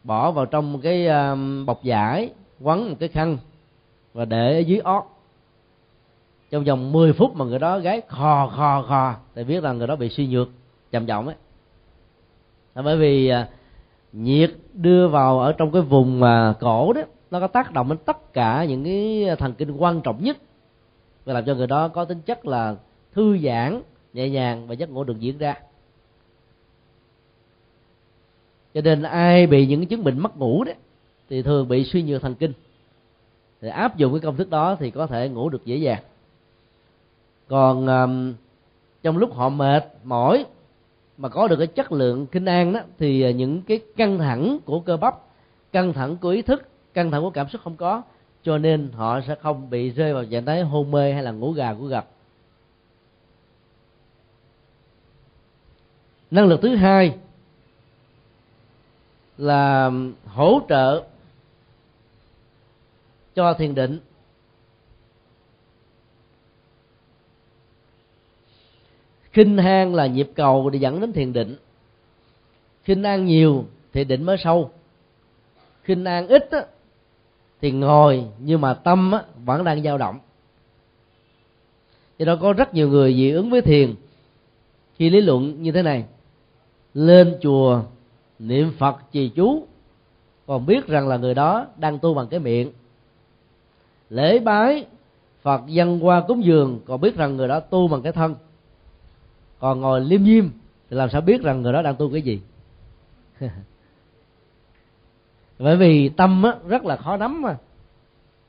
[0.04, 1.36] Bỏ vào trong một cái à,
[1.66, 2.30] bọc vải
[2.60, 3.38] quấn một cái khăn
[4.12, 5.04] và để ở dưới ót.
[6.50, 9.86] Trong vòng 10 phút mà người đó gáy khò khò khò thì biết rằng người
[9.86, 10.48] đó bị suy nhược
[10.92, 11.36] trầm trọng ấy.
[12.74, 13.48] Bởi vì à,
[14.12, 17.98] nhiệt đưa vào ở trong cái vùng mà cổ đó nó có tác động đến
[18.04, 20.36] tất cả những cái thần kinh quan trọng nhất.
[21.24, 22.76] Và làm cho người đó có tính chất là
[23.12, 23.82] thư giãn
[24.12, 25.54] nhẹ nhàng và giấc ngủ được diễn ra.
[28.74, 30.74] Cho nên ai bị những chứng bệnh mất ngủ đấy
[31.28, 32.52] thì thường bị suy nhược thần kinh.
[33.60, 36.02] Thì áp dụng cái công thức đó thì có thể ngủ được dễ dàng.
[37.48, 38.34] Còn um,
[39.02, 40.44] trong lúc họ mệt mỏi
[41.22, 44.58] mà có được cái chất lượng kinh an đó, thì à, những cái căng thẳng
[44.64, 45.14] của cơ bắp,
[45.72, 48.02] căng thẳng của ý thức, căng thẳng của cảm xúc không có,
[48.42, 51.52] cho nên họ sẽ không bị rơi vào trạng thái hôn mê hay là ngủ
[51.52, 52.04] gà của gật.
[56.30, 57.16] Năng lực thứ hai
[59.38, 59.90] là
[60.26, 61.02] hỗ trợ
[63.34, 64.00] cho thiền định.
[69.32, 71.56] Khinh hang là nhịp cầu để dẫn đến thiền định.
[72.84, 74.70] Khinh an nhiều thì định mới sâu.
[75.82, 76.64] Khinh an ít á,
[77.60, 80.18] thì ngồi nhưng mà tâm á, vẫn đang dao động.
[82.18, 83.94] Do đó có rất nhiều người dị ứng với thiền.
[84.96, 86.04] Khi lý luận như thế này
[86.94, 87.82] lên chùa
[88.38, 89.66] niệm phật trì chú
[90.46, 92.72] còn biết rằng là người đó đang tu bằng cái miệng.
[94.10, 94.84] Lễ bái
[95.42, 98.34] phật dân qua cúng dường còn biết rằng người đó tu bằng cái thân
[99.62, 100.48] còn ngồi liêm diêm
[100.90, 102.40] thì làm sao biết rằng người đó đang tu cái gì?
[105.58, 107.56] Bởi vì tâm á, rất là khó nắm mà.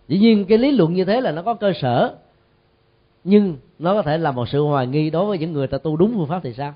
[0.07, 2.16] Dĩ nhiên cái lý luận như thế là nó có cơ sở
[3.24, 5.97] nhưng nó có thể là một sự hoài nghi đối với những người ta tu
[5.97, 6.74] đúng phương pháp thì sao?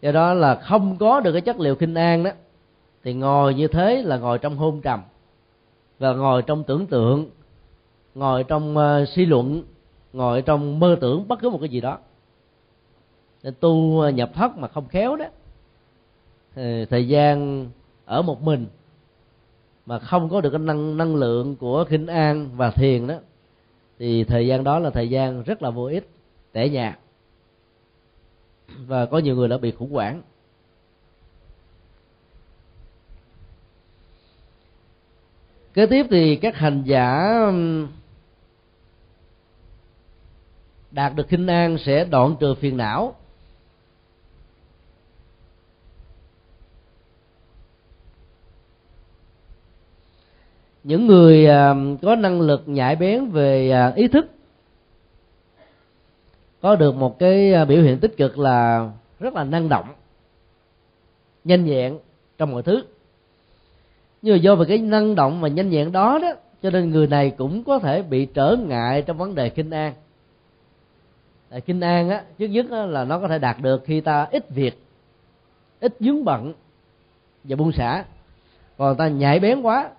[0.00, 2.30] Do đó là không có được cái chất liệu kinh an đó
[3.04, 5.00] thì ngồi như thế là ngồi trong hôn trầm
[5.98, 7.30] và ngồi trong tưởng tượng
[8.14, 9.62] ngồi trong uh, suy luận
[10.12, 11.98] ngồi trong mơ tưởng bất cứ một cái gì đó.
[13.42, 15.24] Nên tu à, nhập thất mà không khéo đó.
[16.90, 17.66] Thời gian
[18.04, 18.66] ở một mình
[19.86, 23.14] mà không có được cái năng năng lượng của khinh an và thiền đó,
[23.98, 26.08] thì thời gian đó là thời gian rất là vô ích,
[26.52, 26.98] tẻ nhạt.
[28.86, 30.22] Và có nhiều người đã bị khủng hoảng.
[35.74, 37.40] Kế tiếp thì các hành giả
[40.90, 43.14] đạt được kinh an sẽ đoạn trừ phiền não.
[50.84, 54.26] Những người à, có năng lực nhạy bén về à, ý thức,
[56.60, 58.90] có được một cái à, biểu hiện tích cực là
[59.20, 59.86] rất là năng động,
[61.44, 61.98] nhanh nhẹn
[62.38, 62.82] trong mọi thứ.
[64.22, 66.32] Nhưng mà do về cái năng động và nhanh nhẹn đó đó,
[66.62, 69.94] cho nên người này cũng có thể bị trở ngại trong vấn đề kinh an
[71.66, 74.50] kinh an á trước nhất á, là nó có thể đạt được khi ta ít
[74.50, 74.82] việc
[75.80, 76.52] ít dướng bận
[77.44, 78.04] và buông xả.
[78.78, 79.90] Còn ta nhạy bén quá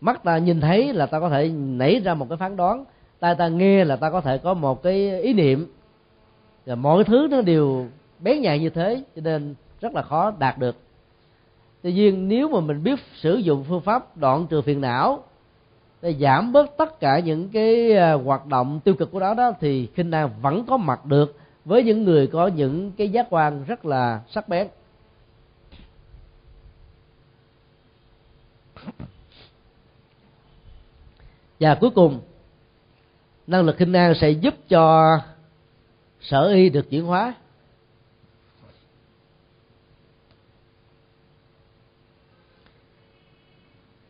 [0.00, 2.84] mắt ta nhìn thấy là ta có thể nảy ra một cái phán đoán
[3.20, 5.66] tai ta nghe là ta có thể có một cái ý niệm.
[6.66, 7.86] Và mọi thứ nó đều
[8.20, 10.76] bén nhạy như thế cho nên rất là khó đạt được.
[11.82, 15.24] Tuy nhiên nếu mà mình biết sử dụng phương pháp đoạn trừ phiền não
[16.02, 19.52] để giảm bớt tất cả những cái à, hoạt động tiêu cực của đó đó,
[19.60, 23.64] thì khinh năng vẫn có mặt được với những người có những cái giác quan
[23.64, 24.68] rất là sắc bén.
[31.60, 32.20] Và cuối cùng,
[33.46, 35.18] năng lực khinh năng sẽ giúp cho
[36.20, 37.34] sở y được chuyển hóa.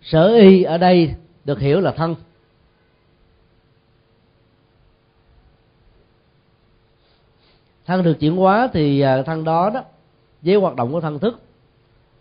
[0.03, 1.15] Sở y ở đây
[1.49, 2.15] được hiểu là thân.
[7.87, 9.85] Thân được chuyển hóa thì à, thân đó đó,
[10.43, 11.41] với hoạt động của thân thức,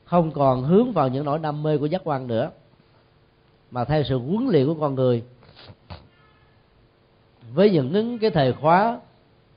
[0.06, 2.52] không còn hướng vào những nỗi đam mê của giác quan nữa,
[3.72, 5.24] mà theo sự huấn luyện của con người.
[7.54, 9.00] Với những cái thời khóa,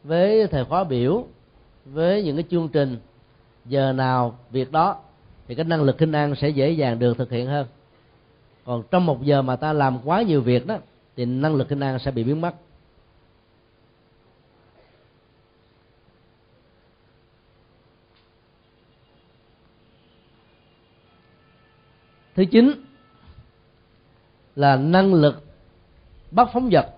[0.05, 1.25] với thời khóa biểu,
[1.85, 2.99] với những cái chương trình,
[3.65, 4.97] giờ nào, việc đó,
[5.49, 7.67] thì cái năng lực kinh an sẽ dễ dàng được thực hiện hơn
[8.71, 10.79] còn trong một giờ mà ta làm quá nhiều việc đó,
[11.17, 12.55] thì năng lực kinh an sẽ bị biến mất.
[22.35, 22.85] Thứ chín
[24.57, 25.43] là năng lực
[26.31, 26.95] bắt phóng vật.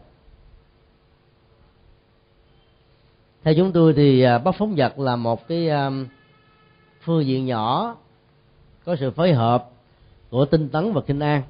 [3.42, 5.90] Theo chúng tôi thì à, bắt phóng vật là một cái à,
[7.00, 7.96] phương diện nhỏ,
[8.84, 9.70] có sự phối hợp
[10.30, 11.42] của tinh tấn và kinh an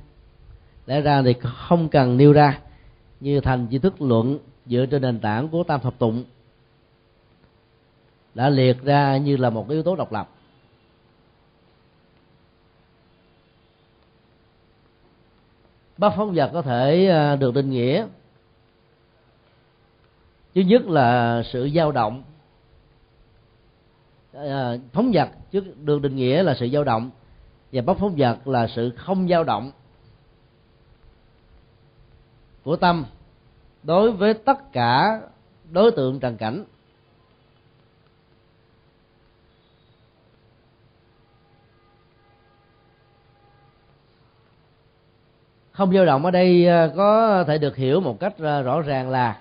[0.87, 2.61] lẽ ra thì không cần nêu ra
[3.21, 6.25] như thành chi thức luận dựa trên nền tảng của tam thập tụng.
[8.35, 10.29] Đã liệt ra như là một yếu tố độc lập.
[15.99, 18.07] Bác phóng vật có thể à, được định nghĩa.
[20.55, 22.23] Thứ nhất là sự dao động.
[24.33, 27.11] À, phóng vật trước được định nghĩa là sự dao động
[27.73, 29.73] và bắt phóng vật là sự không dao động
[32.65, 33.05] của tâm
[33.83, 35.21] đối với tất cả
[35.71, 36.65] đối tượng trần cảnh.
[45.73, 49.11] Không dao động ở đây à, có thể được hiểu một cách à, rõ ràng
[49.11, 49.41] là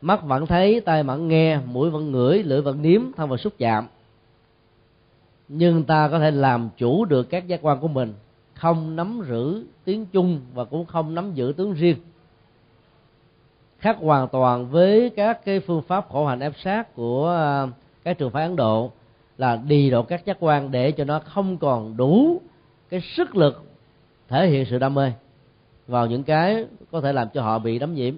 [0.00, 3.52] mắt vẫn thấy, tai vẫn nghe, mũi vẫn ngửi, lưỡi vẫn nếm, thân vẫn xúc
[3.58, 3.86] chạm.
[5.48, 8.14] Nhưng ta có thể làm chủ được các giác quan của mình
[8.64, 11.96] không nắm giữ tiếng chung và cũng không nắm giữ tiếng riêng.
[13.78, 17.66] Khác hoàn toàn với các cái phương pháp khổ hạnh ép sát của à,
[18.04, 18.90] các trường phái ấn độ
[19.38, 22.40] là đi độ các giác quan để cho nó không còn đủ
[22.88, 23.64] cái sức lực
[24.28, 25.12] thể hiện sự đam mê
[25.86, 28.14] vào những cái có thể làm cho họ bị đấm nhiễm.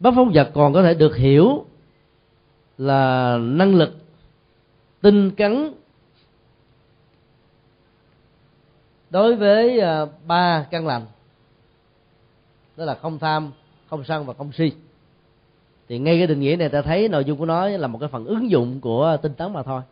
[0.00, 1.64] Bất phong vật còn có thể được hiểu
[2.78, 4.03] là năng lực
[5.04, 5.74] tinh cắn
[9.10, 11.06] đối với à, ba căn lành,
[12.76, 13.52] đó là không tham,
[13.90, 14.72] không sân và không si.
[15.88, 18.08] Thì ngay cái định nghĩa này ta thấy nội dung của nó là một cái
[18.08, 19.82] phần ứng dụng của tinh tấn mà thôi.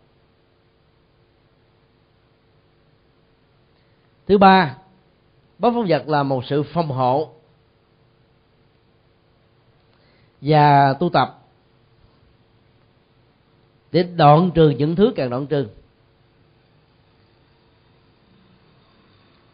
[4.26, 4.76] Thứ ba
[5.58, 7.30] bất phong vật là một sự phòng hộ
[10.40, 11.41] và tu tập
[13.92, 15.66] để đoạn trừ những thứ càng đoạn trừ.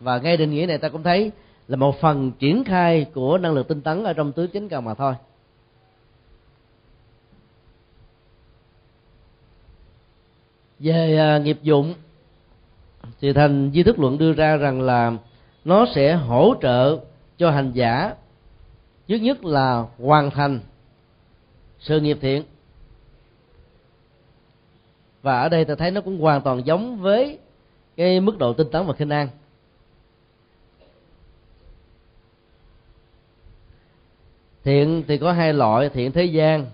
[0.01, 1.31] Và ngay định nghĩa này ta cũng thấy
[1.69, 4.85] là một phần triển khai của năng lực tinh tấn ở trong tứ chính cần
[4.85, 5.15] mà thôi.
[10.79, 11.95] Về à, nghiệp dụng
[13.21, 15.13] thì thành di thức luận đưa ra rằng là
[15.65, 16.99] nó sẽ hỗ trợ
[17.39, 18.15] cho hành giả
[19.09, 20.61] trước nhất là hoàn thành
[21.79, 22.43] sự nghiệp thiện
[25.23, 27.39] và ở đây ta thấy nó cũng hoàn toàn giống với
[27.97, 29.29] cái mức độ tinh tấn và khinh an.
[34.65, 36.67] Thiện thì có hai loại, thiện thế gian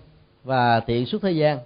[0.45, 1.59] và thiện suốt thế gian.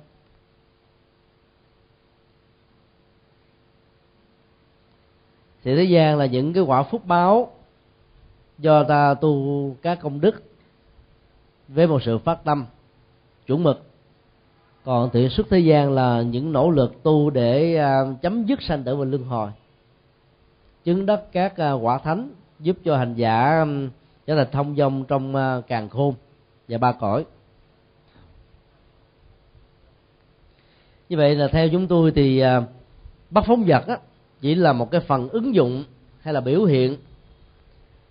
[5.64, 7.52] Thiện thế gian là những cái quả phúc báo
[8.58, 10.42] do ta tu các công đức
[11.68, 12.66] với một sự phát tâm
[13.46, 13.87] chuẩn mực
[14.84, 18.84] còn thiện xuất thế gian là những nỗ lực tu để à, chấm dứt sanh
[18.84, 19.50] tử và luân hồi.
[20.84, 22.30] Chứng đắc các à, quả thánh
[22.60, 23.64] giúp cho hành giả
[24.26, 26.14] trở thành thông dong trong à, càng khôn
[26.68, 27.24] và ba cõi.
[31.08, 32.42] Như vậy là theo chúng tôi thì
[33.30, 33.98] bắt phóng vật á,
[34.40, 35.84] chỉ là một cái phần ứng dụng
[36.20, 36.96] hay là biểu hiện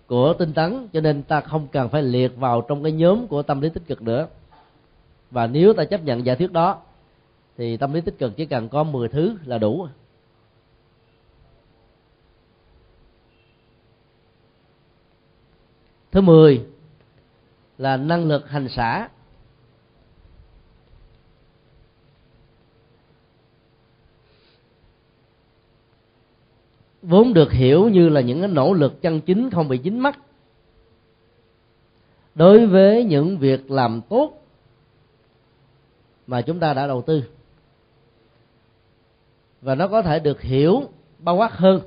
[0.06, 3.42] của tinh tấn cho nên ta không cần phải liệt vào trong cái nhóm của
[3.42, 4.26] tâm lý tích cực nữa
[5.30, 6.82] và nếu ta chấp nhận giả thuyết đó,
[7.56, 9.88] thì tâm lý tích cực chỉ cần có 10 thứ là đủ.
[16.10, 16.66] Thứ 10
[17.78, 19.08] là năng lực hành xả.
[27.02, 30.18] Vốn được hiểu như là những cái nỗ lực chân chính không bị dính mắc.
[32.34, 34.47] Đối với những việc làm tốt
[36.28, 37.22] mà chúng ta đã đầu tư.
[39.62, 40.82] Và nó có thể được hiểu,
[41.18, 41.80] bao quát hơn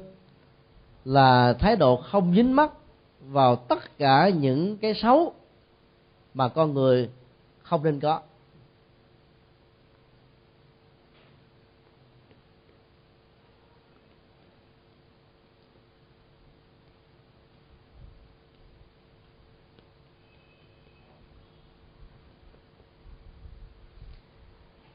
[1.05, 2.71] là thái độ không dính mắc
[3.21, 5.33] vào tất cả những cái xấu
[6.33, 7.09] mà con người
[7.63, 8.21] không nên có.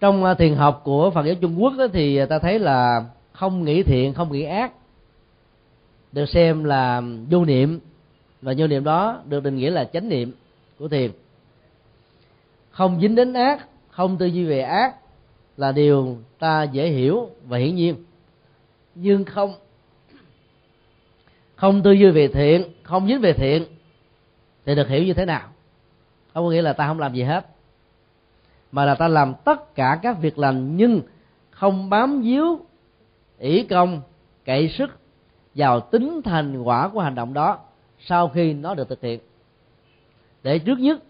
[0.00, 3.04] Trong à, thiền học của phật giáo trung quốc đó, thì à, ta thấy là
[3.32, 4.72] không nghĩ thiện không nghĩ ác
[6.12, 7.80] được xem là vô niệm.
[8.42, 10.32] Và vô niệm đó được định nghĩa là chánh niệm
[10.78, 11.10] của thiền.
[12.70, 14.96] Không dính đến ác không tư duy về ác
[15.56, 18.04] là điều ta dễ hiểu và hiển nhiên.
[18.94, 19.54] Nhưng không
[21.54, 23.64] không tư duy về thiện không dính về thiện
[24.64, 25.48] thì được hiểu như thế nào?
[26.34, 27.46] Không có nghĩa là ta không làm gì hết
[28.76, 31.00] mà là ta làm tất cả các việc lành nhưng
[31.50, 32.60] không bám víu
[33.38, 34.00] ỷ công,
[34.44, 34.90] cậy sức
[35.54, 37.58] vào tính thành quả của hành động đó
[37.98, 39.20] sau khi nó được thực hiện.
[40.42, 41.02] Để trước nhất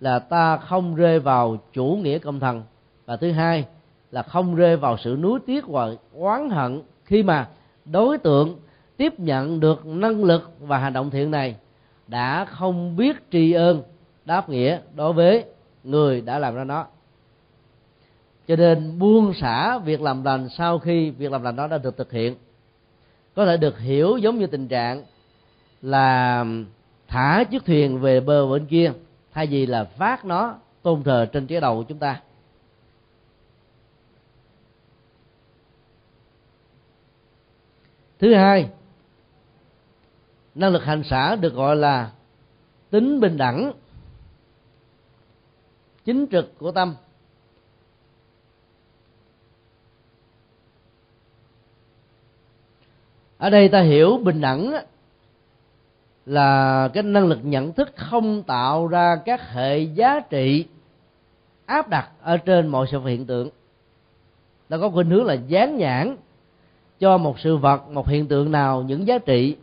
[0.00, 2.62] là ta không rơi vào chủ nghĩa công thần
[3.06, 3.64] và thứ hai
[4.10, 7.48] là không rơi vào sự nuối tiếc và oán hận khi mà
[7.84, 8.58] đối tượng
[8.96, 11.56] tiếp nhận được năng lực và hành động thiện này
[12.06, 13.82] đã không biết tri ân
[14.24, 15.44] đáp nghĩa đối với
[15.84, 16.86] người đã làm ra nó
[18.52, 21.96] cho nên buông xả việc làm lành sau khi việc làm lành đó đã được
[21.96, 22.36] thực hiện.
[23.34, 25.04] Có thể được hiểu giống như tình trạng
[25.82, 26.44] là
[27.08, 28.92] thả chiếc thuyền về bờ bên kia,
[29.32, 32.20] thay vì là phát nó tôn thờ trên trái đầu của chúng ta.
[38.18, 38.68] Thứ hai,
[40.54, 42.10] năng lực hành xả được gọi là
[42.90, 43.72] tính bình đẳng,
[46.04, 46.94] chính trực của tâm.
[53.42, 54.74] Ở đây ta hiểu bình đẳng
[56.26, 60.64] là cái năng lực nhận thức không tạo ra các hệ giá trị
[61.66, 63.48] áp đặt ở trên mọi sự hiện tượng.
[64.68, 66.16] Nó có khuynh hướng là dán nhãn
[67.00, 69.56] cho một sự vật, một hiện tượng nào, những giá trị,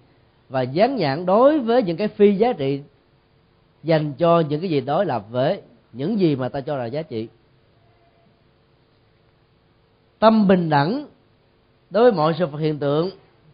[0.50, 2.82] và dán nhãn đối với những cái phi giá trị,
[3.84, 5.62] dành cho những cái gì đối lập với
[5.94, 7.28] những gì mà ta cho là giá trị.
[10.20, 11.06] Tâm bình đẳng
[11.90, 13.10] đối với mọi sự vật hiện tượng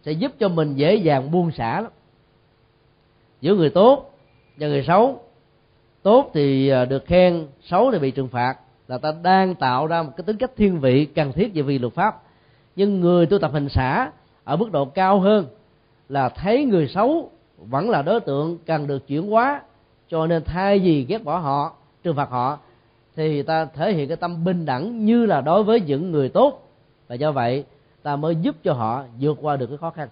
[0.06, 1.92] sẽ giúp cho mình dễ dàng buông xả lắm.
[3.42, 4.12] Giữa người tốt
[4.58, 5.22] và người xấu,
[6.04, 8.58] tốt thì à, được khen, xấu thì bị trừng phạt.
[8.88, 11.80] Là ta đang tạo ra một cái tính cách thiên vị, cần thiết về vì
[11.80, 12.22] luật pháp.
[12.76, 14.12] Nhưng người tu tập hình xã
[14.44, 15.46] ở mức độ cao hơn
[16.10, 19.62] là thấy người xấu vẫn là đối tượng cần được chuyển hóa,
[20.10, 21.74] cho nên thay vì ghét bỏ họ,
[22.04, 22.58] trừng phạt họ,
[23.16, 26.68] thì ta thể hiện cái tâm bình đẳng như là đối với những người tốt.
[27.08, 27.64] Và do vậy
[28.06, 30.10] ta mới giúp cho họ vượt qua được cái khó khăn.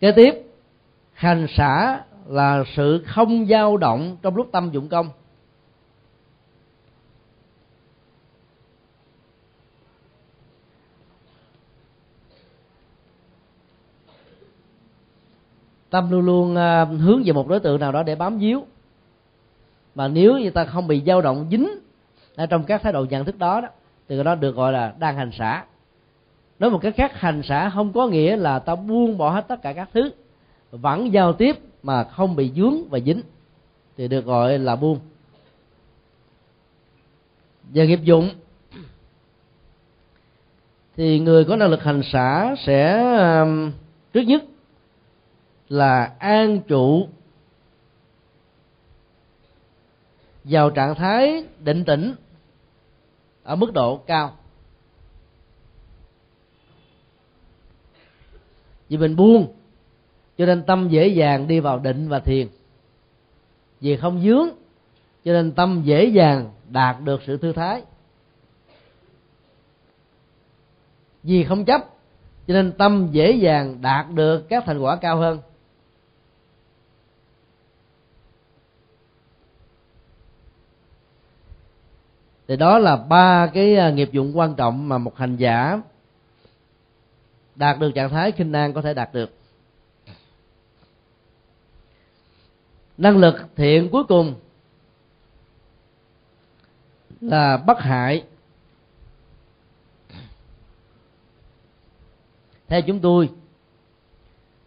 [0.00, 0.34] Kế tiếp,
[1.12, 5.10] hành xả là sự không dao động trong lúc tâm dụng công.
[15.92, 18.66] Tâm luôn luôn à, hướng về một đối tượng nào đó để bám víu.
[19.94, 21.68] Mà nếu như ta không bị dao động dính
[22.36, 23.68] ở trong các thái độ nhận thức đó đó,
[24.08, 25.64] thì đó được gọi là đang hành xả.
[26.58, 29.62] Nói một cách khác, hành xả không có nghĩa là ta buông bỏ hết tất
[29.62, 30.10] cả các thứ,
[30.70, 33.20] vẫn giao tiếp mà không bị dướng và dính,
[33.96, 34.98] thì được gọi là buông.
[37.72, 38.30] Về nghiệp dụng,
[40.96, 43.46] thì người có năng lực hành xả sẽ à,
[44.12, 44.42] trước nhất
[45.72, 47.08] là an trụ
[50.44, 52.14] vào trạng thái định tĩnh
[53.42, 54.36] ở mức độ cao.
[58.88, 59.54] Vì mình buông,
[60.38, 62.48] cho nên tâm dễ dàng đi vào định và thiền.
[63.80, 64.48] Vì không dướng,
[65.24, 67.82] cho nên tâm dễ dàng đạt được sự thư thái.
[71.22, 71.80] Vì không chấp,
[72.46, 75.38] cho nên tâm dễ dàng đạt được các thành quả cao hơn.
[82.52, 85.80] Thì đó là ba cái à, nghiệp dụng quan trọng mà một hành giả
[87.54, 89.30] đạt được trạng thái khinh an có thể đạt được.
[92.98, 94.34] Năng lực thiện cuối cùng
[97.20, 98.24] là bất hại.
[102.68, 103.30] Theo chúng tôi,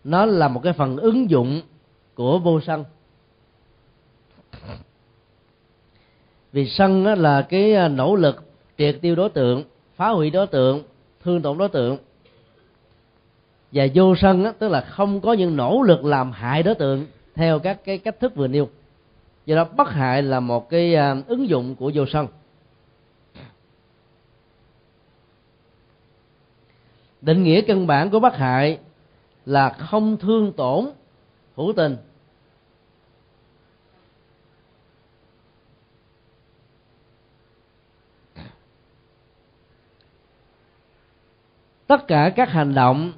[0.03, 1.62] nó là một cái phần ứng dụng
[2.16, 2.84] của vô sân
[6.56, 8.44] vì sân là cái à, nỗ lực
[8.77, 9.64] triệt tiêu đối tượng,
[9.95, 10.84] phá hủy đối tượng,
[11.23, 11.98] thương tổn đối tượng.
[13.72, 17.60] Và vô sân tức là không có những nỗ lực làm hại đối tượng theo
[17.60, 18.69] các cái cách thức vừa nêu.
[19.45, 22.27] Do đó bất hại là một cái à, ứng dụng của vô sân.
[27.22, 28.80] Định nghĩa căn bản của bất hại
[29.45, 30.86] là không thương tổn
[31.56, 31.98] hữu tình.
[41.88, 43.12] Tất cả các hành động,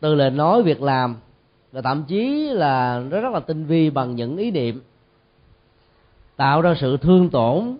[0.00, 1.16] từ lời nói, việc làm,
[1.72, 4.82] và thậm chí là nó rất là tinh vi bằng những ý niệm,
[6.36, 7.76] tạo ra sự thương tổn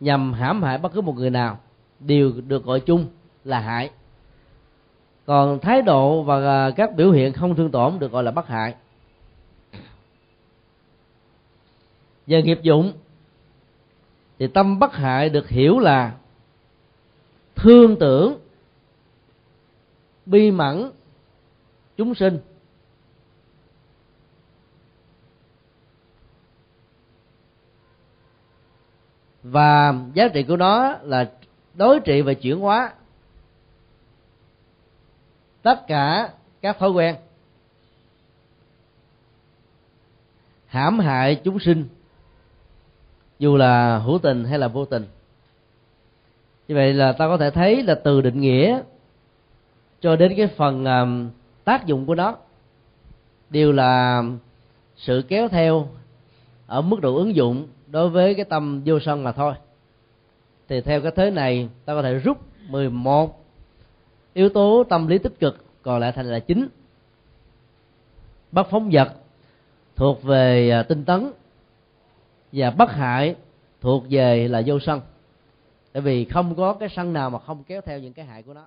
[0.00, 1.58] nhằm hãm hại bất cứ một người nào,
[2.00, 3.06] đều được gọi chung
[3.44, 3.90] là hại.
[5.26, 8.46] Còn thái độ và à, các biểu hiện không thương tổn được gọi là bất
[8.46, 8.74] hại.
[12.26, 12.92] Về nghiệp dụng,
[14.38, 16.12] thì tâm bất hại được hiểu là
[17.54, 18.38] thương tưởng
[20.28, 20.90] bi mẫn
[21.96, 22.38] chúng sinh.
[29.42, 31.30] Và giá trị của nó là
[31.74, 32.92] đối trị và chuyển hóa
[35.62, 37.16] tất cả các thói quen
[40.66, 41.88] hãm hại chúng sinh,
[43.38, 45.06] dù là hữu tình hay là vô tình.
[46.68, 48.82] Như vậy là ta có thể thấy là từ định nghĩa
[50.00, 51.30] cho đến cái phần um,
[51.64, 52.36] tác dụng của nó
[53.50, 54.22] đều là
[54.96, 55.88] sự kéo theo
[56.66, 59.54] ở mức độ ứng dụng đối với cái tâm vô sân mà thôi.
[60.68, 62.38] Thì theo cái thế này ta có thể rút
[62.68, 63.44] 11
[64.34, 66.68] yếu tố tâm lý tích cực còn lại thành là chính.
[68.52, 69.12] Bắt phóng vật
[69.96, 71.32] thuộc về à, tinh tấn
[72.52, 73.34] và bất hại
[73.80, 75.00] thuộc về là vô sân.
[75.92, 78.54] Tại vì không có cái sân nào mà không kéo theo những cái hại của
[78.54, 78.66] nó